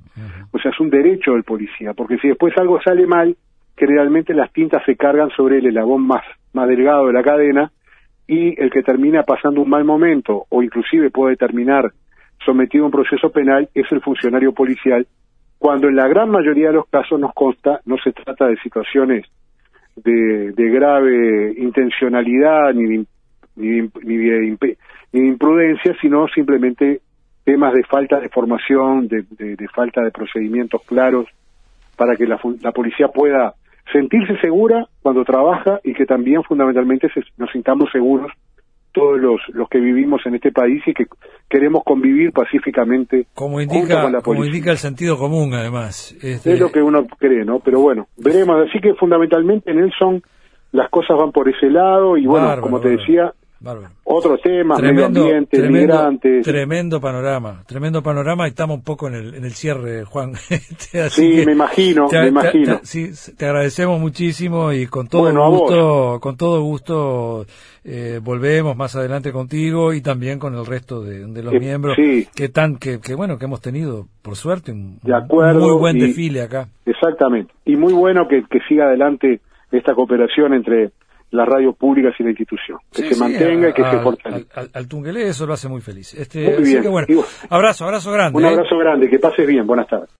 O 0.51 0.59
sea, 0.59 0.71
es 0.71 0.79
un 0.79 0.89
derecho 0.89 1.31
del 1.33 1.43
policía, 1.43 1.93
porque 1.93 2.17
si 2.17 2.27
después 2.27 2.53
algo 2.57 2.81
sale 2.81 3.05
mal, 3.05 3.35
generalmente 3.81 4.35
las 4.35 4.53
tintas 4.53 4.83
se 4.85 4.95
cargan 4.95 5.31
sobre 5.31 5.57
el 5.57 5.65
eslabón 5.65 6.05
más, 6.05 6.21
más 6.53 6.67
delgado 6.67 7.07
de 7.07 7.13
la 7.13 7.23
cadena 7.23 7.71
y 8.27 8.53
el 8.61 8.69
que 8.69 8.83
termina 8.83 9.23
pasando 9.23 9.59
un 9.59 9.69
mal 9.69 9.83
momento 9.83 10.45
o 10.49 10.61
inclusive 10.61 11.09
puede 11.09 11.35
terminar 11.35 11.91
sometido 12.45 12.83
a 12.83 12.87
un 12.87 12.91
proceso 12.91 13.31
penal 13.31 13.69
es 13.73 13.91
el 13.91 14.01
funcionario 14.01 14.53
policial 14.53 15.07
cuando 15.57 15.87
en 15.87 15.95
la 15.95 16.07
gran 16.07 16.29
mayoría 16.29 16.67
de 16.67 16.75
los 16.75 16.87
casos 16.89 17.19
nos 17.19 17.33
consta 17.33 17.81
no 17.85 17.97
se 17.97 18.11
trata 18.11 18.45
de 18.45 18.57
situaciones 18.57 19.25
de, 19.95 20.69
grave 20.69 21.53
intencionalidad 21.57 22.75
ni 22.75 22.85
de, 22.85 23.05
ni, 23.55 24.17
de, 24.17 24.77
imprudencia, 25.13 25.95
sino 25.99 26.27
simplemente 26.27 27.01
temas 27.43 27.73
de 27.73 27.83
falta 27.83 28.19
de 28.19 28.29
formación, 28.29 29.07
de, 29.07 29.67
falta 29.73 30.03
de 30.03 30.11
procedimientos 30.11 30.83
claros 30.85 31.25
para 31.97 32.15
que 32.15 32.27
la, 32.27 32.39
la 32.61 32.71
policía 32.71 33.07
pueda 33.07 33.55
sentirse 33.91 34.39
segura 34.39 34.87
cuando 35.01 35.23
trabaja 35.23 35.79
y 35.83 35.93
que 35.93 36.05
también 36.05 36.43
fundamentalmente 36.43 37.07
nos 37.37 37.51
sintamos 37.51 37.89
seguros 37.91 38.31
todos 38.93 39.19
los, 39.19 39.39
los 39.53 39.69
que 39.69 39.79
vivimos 39.79 40.21
en 40.25 40.35
este 40.35 40.51
país 40.51 40.81
y 40.85 40.93
que 40.93 41.05
queremos 41.49 41.83
convivir 41.85 42.31
pacíficamente 42.31 43.25
como 43.33 43.61
indica 43.61 44.21
como 44.21 44.43
indica 44.43 44.71
el 44.71 44.77
sentido 44.77 45.17
común 45.17 45.53
además 45.53 46.13
este... 46.21 46.53
es 46.53 46.59
lo 46.59 46.71
que 46.71 46.81
uno 46.81 47.05
cree 47.17 47.45
no 47.45 47.59
pero 47.59 47.79
bueno 47.79 48.07
veremos. 48.17 48.67
Así 48.67 48.79
que 48.79 48.93
fundamentalmente 48.95 49.73
Nelson 49.73 50.21
las 50.73 50.89
cosas 50.89 51.17
van 51.17 51.31
por 51.31 51.47
ese 51.49 51.69
lado 51.69 52.17
y 52.17 52.25
bueno 52.25 52.59
como 52.61 52.79
te 52.79 52.89
decía 52.89 53.33
otros 54.03 54.41
temas, 54.41 54.77
tremendo, 54.79 55.21
medio 55.21 55.35
ambiente, 55.35 55.57
tremendo, 55.57 56.19
Tremendo 56.43 57.01
panorama, 57.01 57.63
tremendo 57.67 58.01
panorama 58.01 58.47
estamos 58.47 58.77
un 58.77 58.83
poco 58.83 59.07
en 59.07 59.15
el, 59.15 59.35
en 59.35 59.45
el 59.45 59.51
cierre, 59.51 60.03
Juan. 60.03 60.33
Este, 60.49 61.09
sí, 61.09 61.43
me 61.45 61.53
imagino, 61.53 62.07
me 62.11 62.27
imagino. 62.27 62.79
sí, 62.83 63.11
te 63.37 63.45
agradecemos 63.45 63.99
muchísimo 63.99 64.71
y 64.73 64.87
con 64.87 65.07
todo 65.07 65.31
gusto, 65.49 66.19
con 66.21 66.37
todo 66.37 66.61
gusto 66.61 67.45
eh, 67.83 68.19
volvemos 68.21 68.75
más 68.75 68.95
adelante 68.95 69.31
contigo 69.31 69.93
y 69.93 70.01
también 70.01 70.39
con 70.39 70.55
el 70.55 70.65
resto 70.65 71.01
de, 71.01 71.25
los 71.41 71.53
eh, 71.53 71.59
miembros 71.59 71.95
que 71.95 72.49
tan 72.49 72.77
que, 72.77 72.99
que, 72.99 73.15
bueno 73.15 73.37
que 73.37 73.45
hemos 73.45 73.61
tenido 73.61 74.07
por 74.21 74.35
suerte 74.35 74.71
un, 74.71 74.99
muy 75.03 75.77
buen 75.77 75.99
desfile 75.99 76.41
acá. 76.41 76.67
Exactamente 76.85 77.53
y 77.65 77.75
muy 77.75 77.93
bueno 77.93 78.27
que, 78.27 78.43
que 78.49 78.59
siga 78.67 78.85
adelante 78.85 79.39
esta 79.71 79.95
cooperación 79.95 80.53
entre 80.53 80.91
las 81.31 81.47
radios 81.47 81.75
públicas 81.75 82.13
y 82.19 82.23
la 82.23 82.29
institución. 82.29 82.77
Que 82.91 83.13
se 83.13 83.19
mantenga 83.19 83.69
y 83.69 83.73
que 83.73 83.83
se 83.83 83.99
fortalezca. 83.99 84.61
Al, 84.61 84.69
al, 84.73 85.17
eso 85.17 85.45
lo 85.45 85.53
hace 85.53 85.67
muy 85.67 85.81
feliz. 85.81 86.13
Este, 86.13 86.55
muy 86.55 86.63
bien. 86.63 86.81
Que, 86.81 86.89
bueno, 86.89 87.07
abrazo, 87.49 87.85
abrazo 87.85 88.11
grande. 88.11 88.37
Un 88.37 88.45
¿eh? 88.45 88.49
abrazo 88.49 88.77
grande, 88.77 89.09
que 89.09 89.19
pases 89.19 89.47
bien, 89.47 89.65
buenas 89.65 89.87
tardes. 89.87 90.09